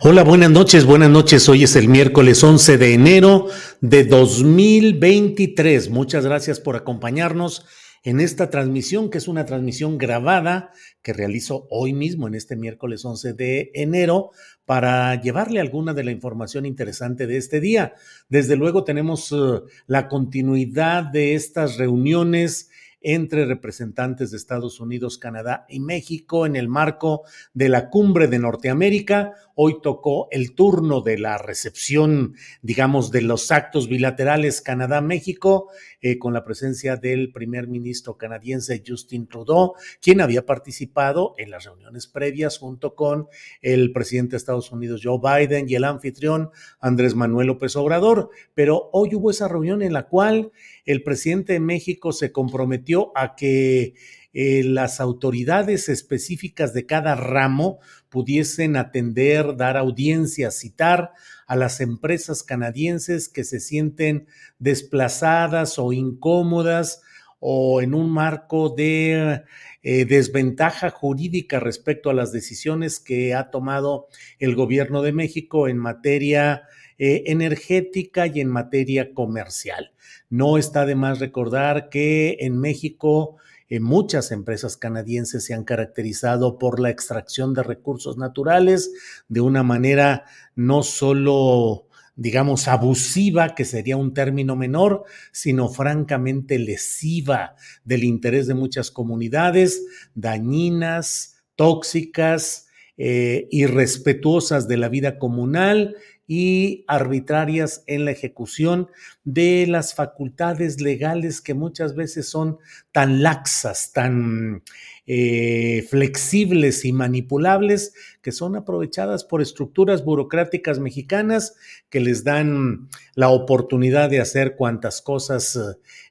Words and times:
Hola, 0.00 0.22
buenas 0.22 0.50
noches, 0.52 0.84
buenas 0.84 1.10
noches. 1.10 1.48
Hoy 1.48 1.64
es 1.64 1.74
el 1.74 1.88
miércoles 1.88 2.44
11 2.44 2.78
de 2.78 2.94
enero 2.94 3.48
de 3.80 4.04
2023. 4.04 5.90
Muchas 5.90 6.24
gracias 6.24 6.60
por 6.60 6.76
acompañarnos 6.76 7.66
en 8.04 8.20
esta 8.20 8.48
transmisión, 8.48 9.10
que 9.10 9.18
es 9.18 9.26
una 9.26 9.44
transmisión 9.44 9.98
grabada 9.98 10.70
que 11.02 11.12
realizo 11.12 11.66
hoy 11.68 11.94
mismo, 11.94 12.28
en 12.28 12.36
este 12.36 12.54
miércoles 12.54 13.04
11 13.04 13.32
de 13.32 13.72
enero, 13.74 14.30
para 14.66 15.20
llevarle 15.20 15.58
alguna 15.58 15.94
de 15.94 16.04
la 16.04 16.12
información 16.12 16.64
interesante 16.64 17.26
de 17.26 17.36
este 17.36 17.58
día. 17.58 17.94
Desde 18.28 18.54
luego 18.54 18.84
tenemos 18.84 19.32
uh, 19.32 19.64
la 19.88 20.06
continuidad 20.06 21.02
de 21.02 21.34
estas 21.34 21.76
reuniones 21.76 22.70
entre 23.00 23.44
representantes 23.44 24.30
de 24.30 24.36
Estados 24.36 24.80
Unidos, 24.80 25.18
Canadá 25.18 25.66
y 25.68 25.80
México 25.80 26.46
en 26.46 26.56
el 26.56 26.68
marco 26.68 27.22
de 27.54 27.68
la 27.68 27.90
cumbre 27.90 28.26
de 28.26 28.38
Norteamérica. 28.38 29.34
Hoy 29.60 29.80
tocó 29.82 30.28
el 30.30 30.54
turno 30.54 31.00
de 31.00 31.18
la 31.18 31.36
recepción, 31.36 32.36
digamos, 32.62 33.10
de 33.10 33.22
los 33.22 33.50
actos 33.50 33.88
bilaterales 33.88 34.60
Canadá-México, 34.60 35.68
eh, 36.00 36.16
con 36.16 36.32
la 36.32 36.44
presencia 36.44 36.94
del 36.94 37.32
primer 37.32 37.66
ministro 37.66 38.16
canadiense 38.16 38.84
Justin 38.86 39.26
Trudeau, 39.26 39.74
quien 40.00 40.20
había 40.20 40.46
participado 40.46 41.34
en 41.38 41.50
las 41.50 41.64
reuniones 41.64 42.06
previas 42.06 42.56
junto 42.56 42.94
con 42.94 43.26
el 43.60 43.90
presidente 43.90 44.30
de 44.30 44.36
Estados 44.36 44.70
Unidos 44.70 45.00
Joe 45.02 45.18
Biden 45.18 45.68
y 45.68 45.74
el 45.74 45.82
anfitrión 45.82 46.50
Andrés 46.78 47.16
Manuel 47.16 47.48
López 47.48 47.74
Obrador. 47.74 48.30
Pero 48.54 48.90
hoy 48.92 49.16
hubo 49.16 49.32
esa 49.32 49.48
reunión 49.48 49.82
en 49.82 49.92
la 49.92 50.06
cual 50.06 50.52
el 50.84 51.02
presidente 51.02 51.54
de 51.54 51.60
México 51.60 52.12
se 52.12 52.30
comprometió 52.30 53.10
a 53.16 53.34
que 53.34 53.94
eh, 54.40 54.62
las 54.62 55.00
autoridades 55.00 55.88
específicas 55.88 56.72
de 56.72 56.86
cada 56.86 57.16
ramo 57.16 57.80
pudiesen 58.08 58.76
atender, 58.76 59.56
dar 59.56 59.76
audiencia, 59.76 60.52
citar 60.52 61.10
a 61.48 61.56
las 61.56 61.80
empresas 61.80 62.44
canadienses 62.44 63.28
que 63.28 63.42
se 63.42 63.58
sienten 63.58 64.28
desplazadas 64.60 65.80
o 65.80 65.92
incómodas 65.92 67.02
o 67.40 67.82
en 67.82 67.94
un 67.94 68.12
marco 68.12 68.68
de 68.68 69.42
eh, 69.82 70.04
desventaja 70.04 70.90
jurídica 70.90 71.58
respecto 71.58 72.08
a 72.08 72.14
las 72.14 72.30
decisiones 72.30 73.00
que 73.00 73.34
ha 73.34 73.50
tomado 73.50 74.06
el 74.38 74.54
gobierno 74.54 75.02
de 75.02 75.10
México 75.10 75.66
en 75.66 75.78
materia 75.78 76.62
eh, 76.96 77.24
energética 77.26 78.28
y 78.28 78.38
en 78.38 78.46
materia 78.46 79.12
comercial. 79.14 79.90
No 80.30 80.58
está 80.58 80.86
de 80.86 80.94
más 80.94 81.18
recordar 81.18 81.88
que 81.88 82.36
en 82.38 82.60
México 82.60 83.38
muchas 83.80 84.32
empresas 84.32 84.76
canadienses 84.76 85.44
se 85.44 85.54
han 85.54 85.64
caracterizado 85.64 86.58
por 86.58 86.80
la 86.80 86.90
extracción 86.90 87.52
de 87.54 87.62
recursos 87.62 88.16
naturales 88.16 88.90
de 89.28 89.40
una 89.40 89.62
manera 89.62 90.24
no 90.54 90.82
solo 90.82 91.88
digamos, 92.18 92.66
abusiva, 92.66 93.54
que 93.54 93.64
sería 93.64 93.96
un 93.96 94.12
término 94.12 94.56
menor, 94.56 95.04
sino 95.30 95.68
francamente 95.68 96.58
lesiva 96.58 97.54
del 97.84 98.02
interés 98.02 98.48
de 98.48 98.54
muchas 98.54 98.90
comunidades, 98.90 99.86
dañinas, 100.16 101.44
tóxicas, 101.54 102.66
eh, 102.96 103.46
irrespetuosas 103.52 104.66
de 104.66 104.78
la 104.78 104.88
vida 104.88 105.20
comunal 105.20 105.94
y 106.28 106.84
arbitrarias 106.86 107.82
en 107.86 108.04
la 108.04 108.10
ejecución 108.12 108.88
de 109.24 109.66
las 109.66 109.94
facultades 109.94 110.80
legales 110.80 111.40
que 111.40 111.54
muchas 111.54 111.96
veces 111.96 112.28
son 112.28 112.58
tan 112.92 113.22
laxas, 113.22 113.92
tan 113.92 114.62
eh, 115.10 115.86
flexibles 115.88 116.84
y 116.84 116.92
manipulables 116.92 117.94
que 118.20 118.30
son 118.30 118.56
aprovechadas 118.56 119.24
por 119.24 119.40
estructuras 119.40 120.04
burocráticas 120.04 120.80
mexicanas 120.80 121.56
que 121.88 122.00
les 122.00 122.24
dan 122.24 122.90
la 123.14 123.30
oportunidad 123.30 124.10
de 124.10 124.20
hacer 124.20 124.54
cuantas 124.54 125.00
cosas 125.00 125.58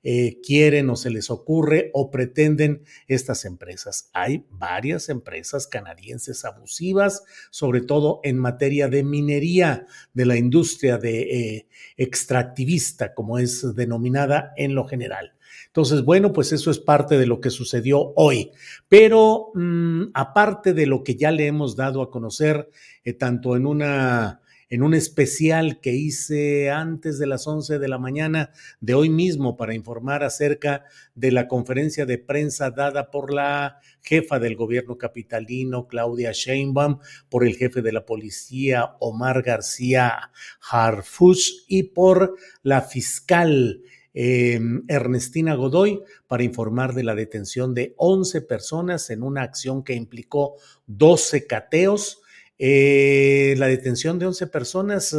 eh, 0.01 0.39
quieren 0.41 0.89
o 0.89 0.95
se 0.95 1.11
les 1.11 1.29
ocurre 1.29 1.91
o 1.93 2.09
pretenden 2.09 2.81
estas 3.07 3.45
empresas. 3.45 4.09
Hay 4.13 4.45
varias 4.49 5.09
empresas 5.09 5.67
canadienses 5.67 6.43
abusivas, 6.43 7.23
sobre 7.51 7.81
todo 7.81 8.19
en 8.23 8.39
materia 8.39 8.87
de 8.87 9.03
minería, 9.03 9.85
de 10.13 10.25
la 10.25 10.37
industria 10.37 10.97
de 10.97 11.21
eh, 11.21 11.67
extractivista, 11.97 13.13
como 13.13 13.37
es 13.37 13.75
denominada 13.75 14.53
en 14.57 14.73
lo 14.73 14.87
general. 14.87 15.36
Entonces, 15.77 16.03
bueno, 16.03 16.33
pues 16.33 16.53
eso 16.53 16.71
es 16.71 16.79
parte 16.79 17.19
de 17.19 17.27
lo 17.27 17.39
que 17.39 17.51
sucedió 17.51 18.11
hoy. 18.15 18.49
Pero 18.89 19.51
mmm, 19.53 20.05
aparte 20.15 20.73
de 20.73 20.87
lo 20.87 21.03
que 21.03 21.13
ya 21.13 21.29
le 21.29 21.45
hemos 21.45 21.75
dado 21.75 22.01
a 22.01 22.09
conocer, 22.09 22.71
eh, 23.03 23.13
tanto 23.13 23.55
en 23.55 23.67
una 23.67 24.41
en 24.69 24.81
un 24.81 24.95
especial 24.95 25.79
que 25.79 25.93
hice 25.93 26.71
antes 26.71 27.19
de 27.19 27.27
las 27.27 27.45
11 27.45 27.77
de 27.77 27.87
la 27.87 27.99
mañana 27.99 28.49
de 28.81 28.95
hoy 28.95 29.09
mismo 29.09 29.55
para 29.55 29.75
informar 29.75 30.23
acerca 30.23 30.83
de 31.13 31.31
la 31.31 31.47
conferencia 31.47 32.07
de 32.07 32.17
prensa 32.17 32.71
dada 32.71 33.11
por 33.11 33.31
la 33.31 33.79
jefa 34.01 34.39
del 34.39 34.55
gobierno 34.55 34.97
capitalino, 34.97 35.87
Claudia 35.87 36.31
Sheinbaum, 36.33 36.97
por 37.29 37.45
el 37.45 37.55
jefe 37.55 37.83
de 37.83 37.93
la 37.93 38.05
policía, 38.05 38.95
Omar 38.99 39.43
García 39.43 40.31
Harfush, 40.69 41.65
y 41.67 41.83
por 41.83 42.35
la 42.63 42.81
fiscal 42.81 43.83
eh, 44.19 44.59
Ernestina 44.87 45.53
Godoy 45.53 46.01
para 46.25 46.41
informar 46.41 46.95
de 46.95 47.03
la 47.03 47.13
detención 47.13 47.75
de 47.75 47.93
11 47.97 48.41
personas 48.41 49.11
en 49.11 49.21
una 49.21 49.43
acción 49.43 49.83
que 49.83 49.93
implicó 49.93 50.55
12 50.87 51.45
cateos. 51.45 52.23
Eh, 52.57 53.53
la 53.59 53.67
detención 53.67 54.17
de 54.17 54.25
11 54.25 54.47
personas 54.47 55.15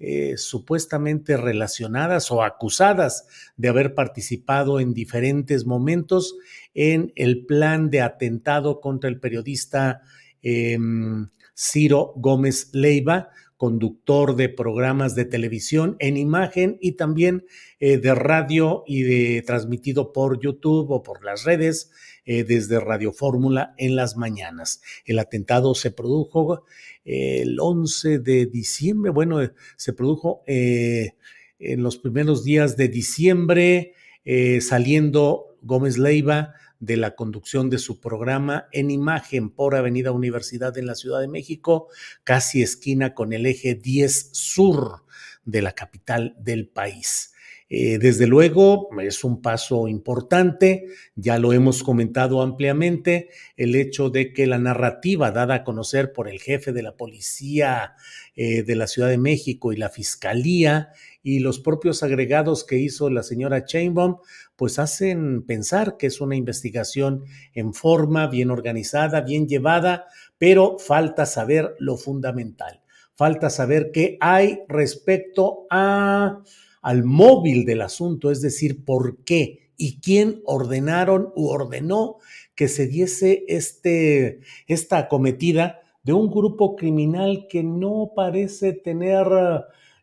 eh, 0.00 0.34
supuestamente 0.36 1.36
relacionadas 1.36 2.32
o 2.32 2.42
acusadas 2.42 3.28
de 3.56 3.68
haber 3.68 3.94
participado 3.94 4.80
en 4.80 4.94
diferentes 4.94 5.64
momentos 5.64 6.34
en 6.74 7.12
el 7.14 7.46
plan 7.46 7.88
de 7.88 8.00
atentado 8.00 8.80
contra 8.80 9.08
el 9.08 9.20
periodista 9.20 10.02
em, 10.42 11.28
Ciro 11.56 12.14
Gómez 12.16 12.70
Leiva, 12.72 13.30
conductor 13.56 14.36
de 14.36 14.48
programas 14.48 15.14
de 15.14 15.24
televisión 15.24 15.96
en 16.00 16.16
imagen 16.16 16.76
y 16.80 16.92
también 16.92 17.46
eh, 17.78 17.98
de 17.98 18.14
radio 18.14 18.82
y 18.86 19.02
de 19.02 19.42
transmitido 19.42 20.12
por 20.12 20.40
YouTube 20.40 20.90
o 20.90 21.02
por 21.02 21.24
las 21.24 21.44
redes 21.44 21.90
eh, 22.24 22.44
desde 22.44 22.80
Radio 22.80 23.12
Fórmula 23.12 23.74
en 23.78 23.96
las 23.96 24.16
mañanas. 24.16 24.82
El 25.04 25.18
atentado 25.18 25.74
se 25.74 25.90
produjo 25.90 26.64
eh, 27.04 27.42
el 27.42 27.58
11 27.60 28.18
de 28.18 28.46
diciembre, 28.46 29.10
bueno, 29.10 29.38
se 29.76 29.92
produjo 29.92 30.42
en 30.46 31.82
los 31.82 31.98
primeros 31.98 32.44
días 32.44 32.76
de 32.76 32.88
diciembre, 32.88 33.94
saliendo 34.60 35.56
Gómez 35.62 35.98
Leiva 35.98 36.54
de 36.84 36.96
la 36.96 37.14
conducción 37.14 37.70
de 37.70 37.78
su 37.78 38.00
programa 38.00 38.68
en 38.72 38.90
imagen 38.90 39.50
por 39.50 39.74
Avenida 39.74 40.12
Universidad 40.12 40.76
en 40.78 40.86
la 40.86 40.94
Ciudad 40.94 41.20
de 41.20 41.28
México, 41.28 41.88
casi 42.24 42.62
esquina 42.62 43.14
con 43.14 43.32
el 43.32 43.46
eje 43.46 43.74
10 43.74 44.30
sur 44.32 45.04
de 45.44 45.62
la 45.62 45.72
capital 45.72 46.34
del 46.38 46.68
país. 46.68 47.33
Eh, 47.70 47.98
desde 47.98 48.26
luego, 48.26 48.88
es 49.00 49.24
un 49.24 49.40
paso 49.40 49.88
importante, 49.88 50.84
ya 51.14 51.38
lo 51.38 51.52
hemos 51.52 51.82
comentado 51.82 52.42
ampliamente, 52.42 53.30
el 53.56 53.74
hecho 53.74 54.10
de 54.10 54.32
que 54.34 54.46
la 54.46 54.58
narrativa 54.58 55.30
dada 55.30 55.54
a 55.54 55.64
conocer 55.64 56.12
por 56.12 56.28
el 56.28 56.40
jefe 56.40 56.72
de 56.72 56.82
la 56.82 56.96
policía 56.96 57.94
eh, 58.36 58.62
de 58.62 58.76
la 58.76 58.86
Ciudad 58.86 59.08
de 59.08 59.18
México 59.18 59.72
y 59.72 59.76
la 59.76 59.88
fiscalía 59.88 60.90
y 61.22 61.38
los 61.38 61.58
propios 61.58 62.02
agregados 62.02 62.64
que 62.64 62.76
hizo 62.76 63.08
la 63.08 63.22
señora 63.22 63.64
Chainbaum, 63.64 64.18
pues 64.56 64.78
hacen 64.78 65.42
pensar 65.46 65.96
que 65.96 66.06
es 66.08 66.20
una 66.20 66.36
investigación 66.36 67.24
en 67.54 67.72
forma, 67.72 68.26
bien 68.26 68.50
organizada, 68.50 69.22
bien 69.22 69.48
llevada, 69.48 70.04
pero 70.36 70.78
falta 70.78 71.24
saber 71.24 71.74
lo 71.78 71.96
fundamental. 71.96 72.82
Falta 73.16 73.48
saber 73.48 73.90
qué 73.90 74.18
hay 74.20 74.60
respecto 74.68 75.66
a 75.70 76.42
al 76.84 77.02
móvil 77.02 77.64
del 77.64 77.80
asunto, 77.80 78.30
es 78.30 78.42
decir, 78.42 78.84
por 78.84 79.24
qué 79.24 79.70
y 79.78 80.00
quién 80.00 80.42
ordenaron 80.44 81.32
u 81.34 81.48
ordenó 81.48 82.18
que 82.54 82.68
se 82.68 82.86
diese 82.86 83.46
este, 83.48 84.40
esta 84.66 84.98
acometida 84.98 85.80
de 86.02 86.12
un 86.12 86.30
grupo 86.30 86.76
criminal 86.76 87.46
que 87.48 87.62
no 87.62 88.12
parece 88.14 88.74
tener 88.74 89.26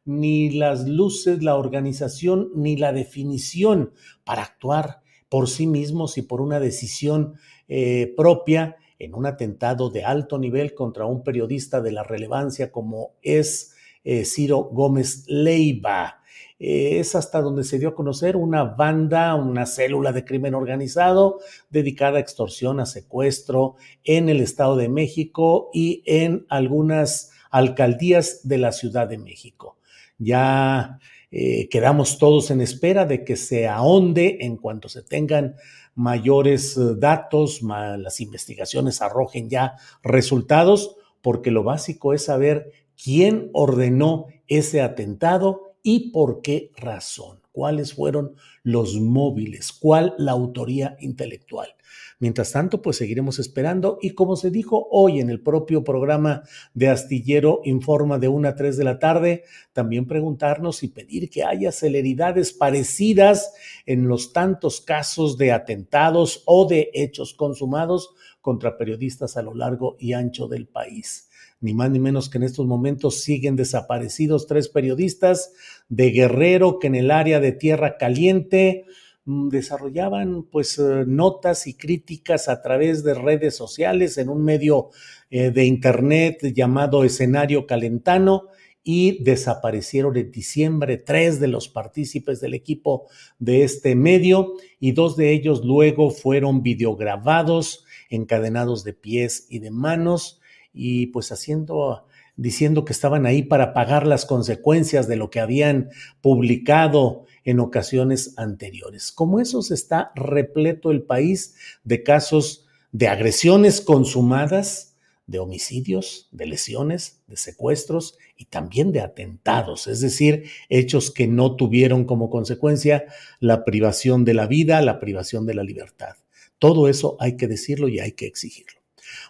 ni 0.05 0.49
las 0.49 0.87
luces, 0.87 1.43
la 1.43 1.55
organización, 1.55 2.49
ni 2.55 2.75
la 2.77 2.93
definición 2.93 3.93
para 4.23 4.41
actuar 4.41 5.01
por 5.29 5.49
sí 5.49 5.67
mismos 5.67 6.17
y 6.17 6.23
por 6.23 6.41
una 6.41 6.59
decisión 6.59 7.35
eh, 7.67 8.11
propia 8.17 8.77
en 8.97 9.13
un 9.13 9.27
atentado 9.27 9.91
de 9.91 10.03
alto 10.03 10.39
nivel 10.39 10.73
contra 10.73 11.05
un 11.05 11.23
periodista 11.23 11.79
de 11.79 11.91
la 11.91 12.01
relevancia 12.01 12.71
como 12.71 13.11
es 13.21 13.75
eh, 14.03 14.25
Ciro 14.25 14.63
Gómez 14.63 15.25
Leiva. 15.27 16.20
Eh, 16.63 16.99
es 16.99 17.15
hasta 17.15 17.41
donde 17.41 17.63
se 17.63 17.79
dio 17.79 17.89
a 17.89 17.95
conocer 17.95 18.35
una 18.35 18.63
banda, 18.63 19.33
una 19.33 19.65
célula 19.65 20.11
de 20.11 20.23
crimen 20.23 20.53
organizado 20.53 21.39
dedicada 21.71 22.17
a 22.17 22.21
extorsión, 22.21 22.79
a 22.79 22.85
secuestro 22.85 23.77
en 24.03 24.29
el 24.29 24.41
Estado 24.41 24.75
de 24.75 24.87
México 24.87 25.71
y 25.73 26.03
en 26.05 26.45
algunas 26.49 27.31
alcaldías 27.49 28.47
de 28.47 28.59
la 28.59 28.73
Ciudad 28.73 29.07
de 29.07 29.17
México. 29.17 29.79
Ya 30.19 30.99
eh, 31.31 31.67
quedamos 31.69 32.19
todos 32.19 32.51
en 32.51 32.61
espera 32.61 33.05
de 33.05 33.23
que 33.23 33.37
se 33.37 33.67
ahonde 33.67 34.37
en 34.41 34.57
cuanto 34.57 34.87
se 34.87 35.01
tengan 35.01 35.55
mayores 35.95 36.77
eh, 36.77 36.93
datos, 36.95 37.63
las 37.63 38.21
investigaciones 38.21 39.01
arrojen 39.01 39.49
ya 39.49 39.77
resultados, 40.03 40.95
porque 41.23 41.49
lo 41.49 41.63
básico 41.63 42.13
es 42.13 42.25
saber 42.25 42.71
quién 43.03 43.49
ordenó 43.53 44.27
ese 44.47 44.81
atentado 44.81 45.70
y 45.83 46.11
por 46.11 46.41
qué 46.41 46.71
razón, 46.77 47.39
cuáles 47.51 47.93
fueron 47.93 48.35
los 48.63 48.99
móviles, 48.99 49.71
cuál 49.71 50.13
la 50.17 50.31
autoría 50.31 50.95
intelectual. 50.99 51.75
Mientras 52.19 52.51
tanto, 52.51 52.81
pues 52.81 52.97
seguiremos 52.97 53.39
esperando 53.39 53.97
y 53.99 54.11
como 54.11 54.35
se 54.35 54.51
dijo 54.51 54.87
hoy 54.91 55.19
en 55.19 55.29
el 55.29 55.41
propio 55.41 55.83
programa 55.83 56.43
de 56.75 56.87
Astillero 56.87 57.61
Informa 57.63 58.19
de 58.19 58.27
1 58.27 58.47
a 58.47 58.55
3 58.55 58.77
de 58.77 58.83
la 58.83 58.99
tarde, 58.99 59.43
también 59.73 60.05
preguntarnos 60.05 60.83
y 60.83 60.89
pedir 60.89 61.29
que 61.29 61.43
haya 61.43 61.71
celeridades 61.71 62.53
parecidas 62.53 63.53
en 63.87 64.07
los 64.07 64.33
tantos 64.33 64.81
casos 64.81 65.37
de 65.37 65.51
atentados 65.51 66.43
o 66.45 66.67
de 66.67 66.91
hechos 66.93 67.33
consumados 67.33 68.13
contra 68.41 68.77
periodistas 68.77 69.37
a 69.37 69.41
lo 69.41 69.53
largo 69.53 69.95
y 69.99 70.13
ancho 70.13 70.47
del 70.47 70.67
país. 70.67 71.29
Ni 71.59 71.73
más 71.73 71.91
ni 71.91 71.99
menos 71.99 72.29
que 72.29 72.39
en 72.39 72.43
estos 72.43 72.65
momentos 72.65 73.21
siguen 73.21 73.55
desaparecidos 73.55 74.47
tres 74.47 74.67
periodistas 74.67 75.53
de 75.89 76.09
Guerrero 76.09 76.79
que 76.79 76.87
en 76.87 76.95
el 76.95 77.11
área 77.11 77.39
de 77.39 77.51
Tierra 77.51 77.97
Caliente 77.97 78.85
mm, 79.25 79.49
desarrollaban 79.49 80.43
pues 80.43 80.79
eh, 80.79 81.05
notas 81.05 81.67
y 81.67 81.75
críticas 81.75 82.49
a 82.49 82.61
través 82.61 83.03
de 83.03 83.13
redes 83.13 83.55
sociales 83.55 84.17
en 84.17 84.29
un 84.29 84.43
medio 84.43 84.89
eh, 85.29 85.51
de 85.51 85.65
internet 85.65 86.51
llamado 86.53 87.03
Escenario 87.03 87.67
Calentano 87.67 88.47
y 88.83 89.23
desaparecieron 89.23 90.17
en 90.17 90.31
diciembre 90.31 90.97
tres 90.97 91.39
de 91.39 91.47
los 91.47 91.69
partícipes 91.69 92.41
del 92.41 92.53
equipo 92.53 93.07
de 93.37 93.63
este 93.63 93.95
medio 93.95 94.53
y 94.79 94.93
dos 94.93 95.15
de 95.15 95.31
ellos 95.31 95.63
luego 95.63 96.09
fueron 96.09 96.63
videograbados, 96.63 97.85
encadenados 98.11 98.83
de 98.83 98.93
pies 98.93 99.47
y 99.49 99.59
de 99.59 99.71
manos 99.71 100.39
y 100.71 101.07
pues 101.07 101.31
haciendo, 101.31 102.05
diciendo 102.35 102.85
que 102.85 102.93
estaban 102.93 103.25
ahí 103.25 103.41
para 103.41 103.73
pagar 103.73 104.05
las 104.05 104.25
consecuencias 104.25 105.07
de 105.07 105.15
lo 105.15 105.31
que 105.31 105.39
habían 105.39 105.89
publicado 106.21 107.25
en 107.43 107.59
ocasiones 107.59 108.35
anteriores. 108.37 109.11
Como 109.11 109.39
esos 109.39 109.71
está 109.71 110.11
repleto 110.15 110.91
el 110.91 111.01
país 111.01 111.55
de 111.83 112.03
casos 112.03 112.67
de 112.91 113.07
agresiones 113.07 113.81
consumadas, 113.81 114.91
de 115.27 115.39
homicidios, 115.39 116.27
de 116.31 116.45
lesiones, 116.45 117.21
de 117.27 117.37
secuestros 117.37 118.17
y 118.35 118.45
también 118.45 118.91
de 118.91 118.99
atentados, 118.99 119.87
es 119.87 120.01
decir, 120.01 120.45
hechos 120.67 121.09
que 121.09 121.27
no 121.27 121.55
tuvieron 121.55 122.03
como 122.03 122.29
consecuencia 122.29 123.05
la 123.39 123.63
privación 123.63 124.25
de 124.25 124.33
la 124.33 124.47
vida, 124.47 124.81
la 124.81 124.99
privación 124.99 125.45
de 125.45 125.53
la 125.53 125.63
libertad. 125.63 126.15
Todo 126.61 126.87
eso 126.87 127.17
hay 127.19 127.37
que 127.37 127.47
decirlo 127.47 127.87
y 127.87 127.97
hay 127.97 128.11
que 128.11 128.27
exigirlo. 128.27 128.79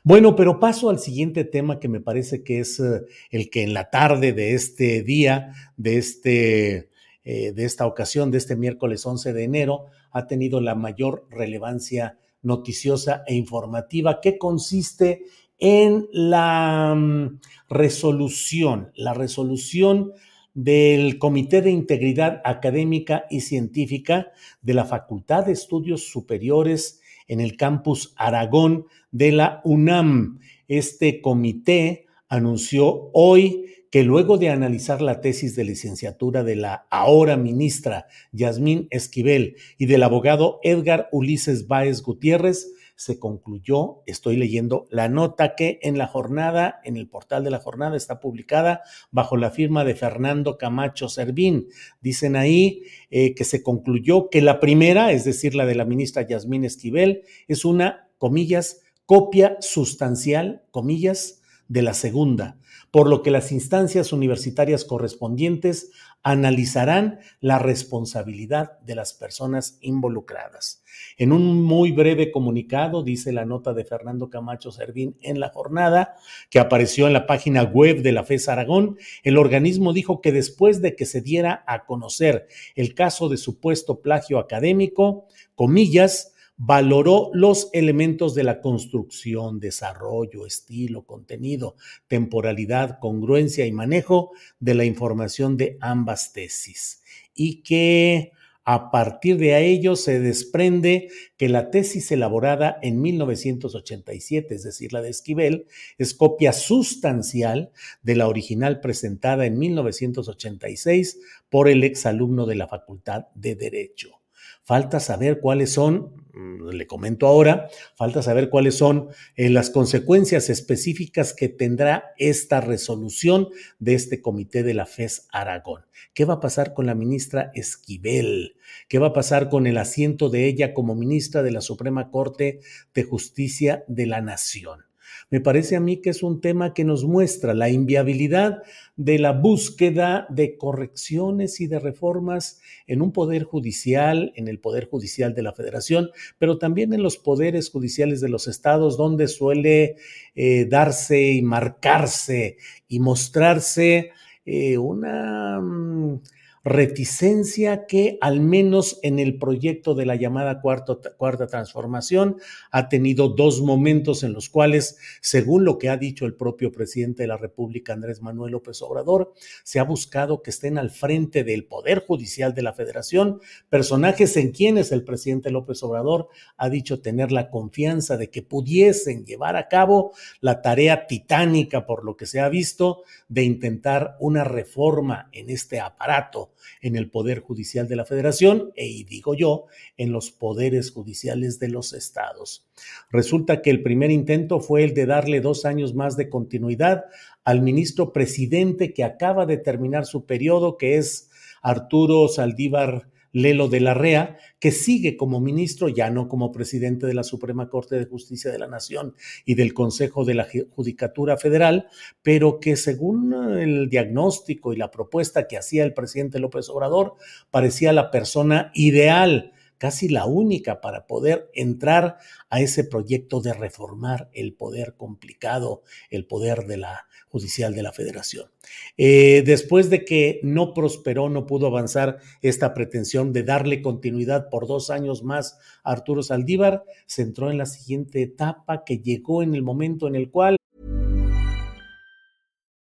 Bueno, 0.04 0.36
pero 0.36 0.60
paso 0.60 0.90
al 0.90 1.00
siguiente 1.00 1.46
tema 1.46 1.80
que 1.80 1.88
me 1.88 2.02
parece 2.02 2.44
que 2.44 2.60
es 2.60 2.78
eh, 2.82 3.04
el 3.30 3.50
que 3.50 3.64
en 3.64 3.74
la 3.74 3.90
tarde 3.90 4.34
de 4.34 4.54
este 4.54 5.02
día, 5.02 5.54
de, 5.78 5.98
este, 5.98 6.90
eh, 7.24 7.54
de 7.54 7.64
esta 7.64 7.88
ocasión, 7.88 8.32
de 8.32 8.38
este 8.38 8.58
miércoles 8.58 9.06
11 9.06 9.32
de 9.32 9.44
enero, 9.46 9.86
ha 10.12 10.28
tenido 10.28 10.60
la 10.60 10.76
mayor 10.76 11.26
relevancia 11.30 12.18
noticiosa 12.42 13.24
e 13.26 13.34
informativa, 13.36 14.20
que 14.20 14.38
consiste 14.38 15.24
en 15.58 16.10
la 16.12 16.94
mm, 16.94 17.40
resolución, 17.70 18.92
la 18.94 19.14
resolución 19.14 20.12
del 20.54 21.18
Comité 21.18 21.62
de 21.62 21.72
Integridad 21.72 22.42
Académica 22.44 23.24
y 23.30 23.40
Científica 23.40 24.34
de 24.62 24.74
la 24.74 24.84
Facultad 24.84 25.46
de 25.46 25.54
Estudios 25.54 26.10
Superiores 26.10 27.01
en 27.32 27.40
el 27.40 27.56
campus 27.56 28.14
Aragón 28.18 28.88
de 29.12 29.32
la 29.32 29.62
UNAM. 29.64 30.40
Este 30.68 31.22
comité 31.22 32.08
anunció 32.28 33.10
hoy 33.14 33.66
que 33.90 34.04
luego 34.04 34.38
de 34.38 34.50
analizar 34.50 35.02
la 35.02 35.22
tesis 35.22 35.56
de 35.56 35.64
licenciatura 35.64 36.44
de 36.44 36.58
la 36.58 36.88
ahora 36.90 37.38
ministra 37.38 38.06
Yasmín 38.34 38.88
Esquivel 38.90 39.56
y 39.78 39.86
del 39.86 40.04
abogado 40.04 40.60
Edgar 40.62 41.08
Ulises 41.14 41.68
Báez 41.68 42.02
Gutiérrez, 42.02 42.74
se 43.02 43.18
concluyó, 43.18 44.04
estoy 44.06 44.38
leyendo 44.38 44.88
la 44.92 45.10
nota 45.10 45.56
que 45.56 45.80
en 45.82 45.98
la 45.98 46.06
jornada, 46.06 46.80
en 46.84 46.98
el 46.98 47.10
portal 47.10 47.44
de 47.44 47.50
la 47.50 47.58
jornada 47.58 47.98
está 47.98 48.20
publicada 48.20 48.84
bajo 49.10 49.38
la 49.38 49.50
firma 49.50 49.84
de 49.84 49.96
Fernando 49.96 50.60
Camacho 50.60 51.10
Servín. 51.10 51.68
Dicen 52.00 52.36
ahí 52.36 52.84
eh, 53.10 53.34
que 53.34 53.44
se 53.44 53.64
concluyó 53.64 54.30
que 54.30 54.44
la 54.44 54.60
primera, 54.60 55.12
es 55.14 55.26
decir, 55.26 55.56
la 55.56 55.66
de 55.66 55.74
la 55.74 55.86
ministra 55.86 56.28
Yasmín 56.28 56.64
Esquivel, 56.64 57.24
es 57.48 57.66
una, 57.66 58.08
comillas, 58.20 58.82
copia 59.08 59.58
sustancial, 59.62 60.62
comillas, 60.70 61.42
de 61.72 61.82
la 61.82 61.94
segunda, 61.94 62.58
por 62.92 63.08
lo 63.10 63.24
que 63.24 63.32
las 63.32 63.54
instancias 63.54 64.12
universitarias 64.12 64.84
correspondientes 64.84 65.90
analizarán 66.24 67.20
la 67.40 67.58
responsabilidad 67.58 68.80
de 68.82 68.96
las 68.96 69.14
personas 69.14 69.78
involucradas. 69.82 70.84
En 71.18 71.32
un 71.32 71.64
muy 71.64 71.92
breve 71.92 72.32
comunicado, 72.32 73.04
dice 73.04 73.32
la 73.32 73.46
nota 73.46 73.74
de 73.74 73.86
Fernando 73.86 74.30
Camacho 74.30 74.72
Servín 74.72 75.18
en 75.22 75.40
la 75.40 75.50
jornada, 75.50 76.16
que 76.50 76.60
apareció 76.60 77.08
en 77.08 77.14
la 77.14 77.26
página 77.26 77.64
web 77.64 78.02
de 78.02 78.12
la 78.12 78.24
FES 78.24 78.50
Aragón, 78.50 78.98
el 79.24 79.38
organismo 79.38 79.94
dijo 79.94 80.22
que 80.22 80.32
después 80.32 80.82
de 80.82 80.96
que 80.96 81.06
se 81.06 81.22
diera 81.22 81.64
a 81.68 81.86
conocer 81.86 82.48
el 82.76 82.94
caso 82.94 83.30
de 83.30 83.38
supuesto 83.38 84.02
plagio 84.02 84.38
académico, 84.38 85.26
comillas, 85.56 86.34
valoró 86.64 87.32
los 87.34 87.70
elementos 87.74 88.36
de 88.36 88.44
la 88.44 88.62
construcción, 88.62 89.60
desarrollo, 89.60 90.46
estilo, 90.46 91.08
contenido, 91.08 91.76
temporalidad, 92.08 93.00
congruencia 93.00 93.66
y 93.66 93.72
manejo 93.72 94.32
de 94.60 94.76
la 94.76 94.86
información 94.86 95.58
de 95.58 95.80
ambas 95.82 96.34
tesis 96.34 97.02
y 97.34 97.64
que 97.64 98.32
a 98.64 98.92
partir 98.92 99.38
de 99.38 99.58
ello 99.66 99.96
se 99.96 100.20
desprende 100.20 101.10
que 101.36 101.50
la 101.50 101.72
tesis 101.72 102.12
elaborada 102.12 102.78
en 102.84 103.02
1987, 103.02 104.54
es 104.54 104.62
decir, 104.62 104.94
la 104.94 105.02
de 105.02 105.10
Esquivel, 105.10 105.66
es 105.98 106.14
copia 106.14 106.54
sustancial 106.54 107.72
de 108.04 108.16
la 108.16 108.28
original 108.28 108.82
presentada 108.82 109.48
en 109.48 109.58
1986 109.58 111.22
por 111.50 111.70
el 111.70 111.84
exalumno 111.84 112.46
de 112.46 112.56
la 112.56 112.68
Facultad 112.68 113.30
de 113.34 113.56
Derecho. 113.56 114.22
Falta 114.64 115.00
saber 115.00 115.40
cuáles 115.40 115.72
son 115.74 116.21
le 116.34 116.88
comento 116.88 117.28
ahora, 117.28 117.70
falta 117.96 118.22
saber 118.22 118.50
cuáles 118.50 118.78
son 118.78 119.10
eh, 119.36 119.50
las 119.50 119.70
consecuencias 119.70 120.50
específicas 120.50 121.34
que 121.34 121.50
tendrá 121.50 122.12
esta 122.18 122.62
resolución 122.62 123.50
de 123.80 123.96
este 123.96 124.22
comité 124.22 124.64
de 124.64 124.74
la 124.74 124.86
FES 124.86 125.28
Aragón. 125.32 125.86
¿Qué 126.14 126.26
va 126.26 126.36
a 126.36 126.40
pasar 126.40 126.74
con 126.74 126.86
la 126.86 126.96
ministra 126.96 127.52
Esquivel? 127.54 128.56
¿Qué 128.88 129.00
va 129.00 129.08
a 129.08 129.14
pasar 129.14 129.50
con 129.50 129.68
el 129.68 129.78
asiento 129.78 130.30
de 130.30 130.48
ella 130.48 130.74
como 130.74 130.96
ministra 130.96 131.44
de 131.44 131.52
la 131.52 131.62
Suprema 131.62 132.10
Corte 132.12 132.60
de 132.94 133.04
Justicia 133.04 133.84
de 133.88 134.06
la 134.06 134.22
Nación? 134.22 134.91
Me 135.32 135.40
parece 135.40 135.78
a 135.78 135.80
mí 135.80 136.02
que 136.02 136.10
es 136.10 136.24
un 136.24 136.42
tema 136.42 136.74
que 136.74 136.84
nos 136.84 137.06
muestra 137.06 137.54
la 137.54 137.70
inviabilidad 137.70 138.64
de 138.98 139.18
la 139.18 139.32
búsqueda 139.32 140.28
de 140.30 140.58
correcciones 140.58 141.62
y 141.62 141.68
de 141.68 141.80
reformas 141.80 142.60
en 142.86 143.02
un 143.02 143.14
poder 143.14 143.46
judicial, 143.46 144.34
en 144.36 144.50
el 144.50 144.60
poder 144.60 144.90
judicial 144.90 145.34
de 145.34 145.42
la 145.42 145.54
federación, 145.54 146.10
pero 146.38 146.58
también 146.58 146.92
en 146.92 147.02
los 147.02 147.18
poderes 147.18 147.70
judiciales 147.70 148.20
de 148.20 148.28
los 148.28 148.50
estados, 148.50 148.98
donde 148.98 149.30
suele 149.30 149.96
eh, 150.36 150.66
darse 150.66 151.32
y 151.32 151.42
marcarse 151.42 152.58
y 152.90 153.00
mostrarse 153.00 154.12
eh, 154.46 154.78
una... 154.78 155.62
Mm, 155.62 156.20
reticencia 156.64 157.88
que 157.88 158.20
al 158.22 158.40
menos 158.40 159.00
en 159.02 159.18
el 159.18 159.40
proyecto 159.40 159.96
de 159.96 160.06
la 160.06 160.16
llamada 160.16 160.62
cuarta 160.62 161.48
transformación 161.48 162.38
ha 162.70 162.88
tenido 162.88 163.30
dos 163.30 163.62
momentos 163.62 164.24
en 164.24 164.34
los 164.34 164.48
cuales, 164.50 164.98
según 165.22 165.66
lo 165.66 165.80
que 165.80 165.90
ha 165.90 165.98
dicho 165.98 166.26
el 166.26 166.36
propio 166.36 166.72
presidente 166.72 167.24
de 167.24 167.28
la 167.28 167.38
República, 167.38 167.94
Andrés 167.94 168.22
Manuel 168.22 168.52
López 168.52 168.80
Obrador, 168.84 169.34
se 169.64 169.80
ha 169.80 169.84
buscado 169.84 170.44
que 170.44 170.52
estén 170.52 170.78
al 170.78 170.92
frente 170.92 171.44
del 171.44 171.66
Poder 171.66 172.06
Judicial 172.06 172.54
de 172.54 172.62
la 172.62 172.74
Federación 172.74 173.42
personajes 173.70 174.38
en 174.38 174.52
quienes 174.52 174.92
el 174.92 175.04
presidente 175.04 175.50
López 175.50 175.82
Obrador 175.82 176.30
ha 176.58 176.70
dicho 176.70 177.02
tener 177.02 177.32
la 177.32 177.50
confianza 177.50 178.18
de 178.18 178.30
que 178.30 178.44
pudiesen 178.44 179.26
llevar 179.26 179.56
a 179.56 179.68
cabo 179.68 180.14
la 180.42 180.62
tarea 180.62 181.08
titánica, 181.08 181.88
por 181.88 182.06
lo 182.06 182.16
que 182.18 182.28
se 182.28 182.40
ha 182.40 182.50
visto, 182.50 183.04
de 183.30 183.44
intentar 183.44 184.16
una 184.20 184.44
reforma 184.44 185.30
en 185.32 185.50
este 185.50 185.80
aparato 185.80 186.52
en 186.82 186.96
el 186.96 187.10
Poder 187.10 187.40
Judicial 187.40 187.88
de 187.88 187.96
la 187.96 188.06
Federación 188.06 188.72
e, 188.76 188.88
y 188.88 189.04
digo 189.04 189.36
yo, 189.36 189.66
en 189.98 190.12
los 190.12 190.32
poderes 190.32 190.92
judiciales 190.92 191.60
de 191.60 191.70
los 191.70 191.94
estados. 191.94 192.68
Resulta 193.12 193.62
que 193.62 193.70
el 193.70 193.84
primer 193.84 194.12
intento 194.12 194.60
fue 194.60 194.84
el 194.84 194.94
de 194.94 195.06
darle 195.06 195.42
dos 195.42 195.66
años 195.66 195.94
más 195.94 196.18
de 196.18 196.30
continuidad 196.30 197.06
al 197.44 197.62
ministro 197.62 198.14
presidente 198.14 198.94
que 198.94 199.04
acaba 199.04 199.46
de 199.46 199.58
terminar 199.58 200.06
su 200.06 200.26
periodo, 200.26 200.78
que 200.78 200.98
es 200.98 201.30
Arturo 201.62 202.28
Saldívar 202.28 203.11
Lelo 203.34 203.68
de 203.68 203.80
la 203.80 203.94
Rea, 203.94 204.38
que 204.60 204.72
sigue 204.72 205.18
como 205.18 205.40
ministro, 205.40 205.90
ya 205.90 206.10
no 206.10 206.28
como 206.28 206.52
presidente 206.52 207.08
de 207.08 207.14
la 207.14 207.24
Suprema 207.24 207.70
Corte 207.70 207.96
de 207.96 208.06
Justicia 208.06 208.52
de 208.52 208.60
la 208.60 208.68
Nación 208.68 209.16
y 209.46 209.56
del 209.56 209.74
Consejo 209.74 210.26
de 210.26 210.34
la 210.34 210.48
Judicatura 210.76 211.38
Federal, 211.38 211.88
pero 212.22 212.60
que 212.60 212.76
según 212.76 213.34
el 213.60 213.90
diagnóstico 213.90 214.74
y 214.74 214.78
la 214.78 214.92
propuesta 214.92 215.48
que 215.48 215.58
hacía 215.58 215.84
el 215.84 215.94
presidente 215.94 216.40
López 216.40 216.70
Obrador, 216.70 217.16
parecía 217.50 217.94
la 217.94 218.12
persona 218.12 218.72
ideal 218.74 219.54
casi 219.82 220.10
la 220.10 220.28
única 220.28 220.80
para 220.80 221.08
poder 221.08 221.50
entrar 221.56 222.20
a 222.52 222.62
ese 222.62 222.84
proyecto 222.84 223.42
de 223.42 223.52
reformar 223.52 224.30
el 224.32 224.54
poder 224.54 224.94
complicado, 224.96 225.82
el 226.12 226.28
poder 226.28 226.68
de 226.68 226.78
la 226.78 227.08
judicial 227.30 227.74
de 227.74 227.82
la 227.82 227.92
federación. 227.92 228.52
Eh, 228.96 229.42
después 229.44 229.90
de 229.90 230.06
que 230.06 230.40
no 230.44 230.76
prosperó, 230.76 231.30
no 231.30 231.48
pudo 231.48 231.66
avanzar 231.66 232.20
esta 232.44 232.76
pretensión 232.76 233.34
de 233.34 233.42
darle 233.42 233.82
continuidad 233.82 234.50
por 234.52 234.68
dos 234.68 234.92
años 234.92 235.24
más 235.24 235.58
a 235.84 235.94
Arturo 235.94 236.22
Saldívar, 236.22 236.84
se 237.08 237.24
entró 237.24 237.50
en 237.50 237.58
la 237.58 237.66
siguiente 237.66 238.22
etapa 238.22 238.84
que 238.84 239.00
llegó 239.00 239.42
en 239.42 239.56
el 239.56 239.64
momento 239.64 240.08
en 240.08 240.16
el 240.16 240.30
cual... 240.30 240.58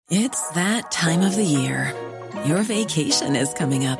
It's 0.10 0.42
that 0.54 0.92
time 0.92 1.25
of 1.25 1.36
the 1.36 1.44
year. 1.44 1.94
Your 2.46 2.64
vacation 2.64 3.36
is 3.36 3.54
coming 3.54 3.86
up. 3.86 4.00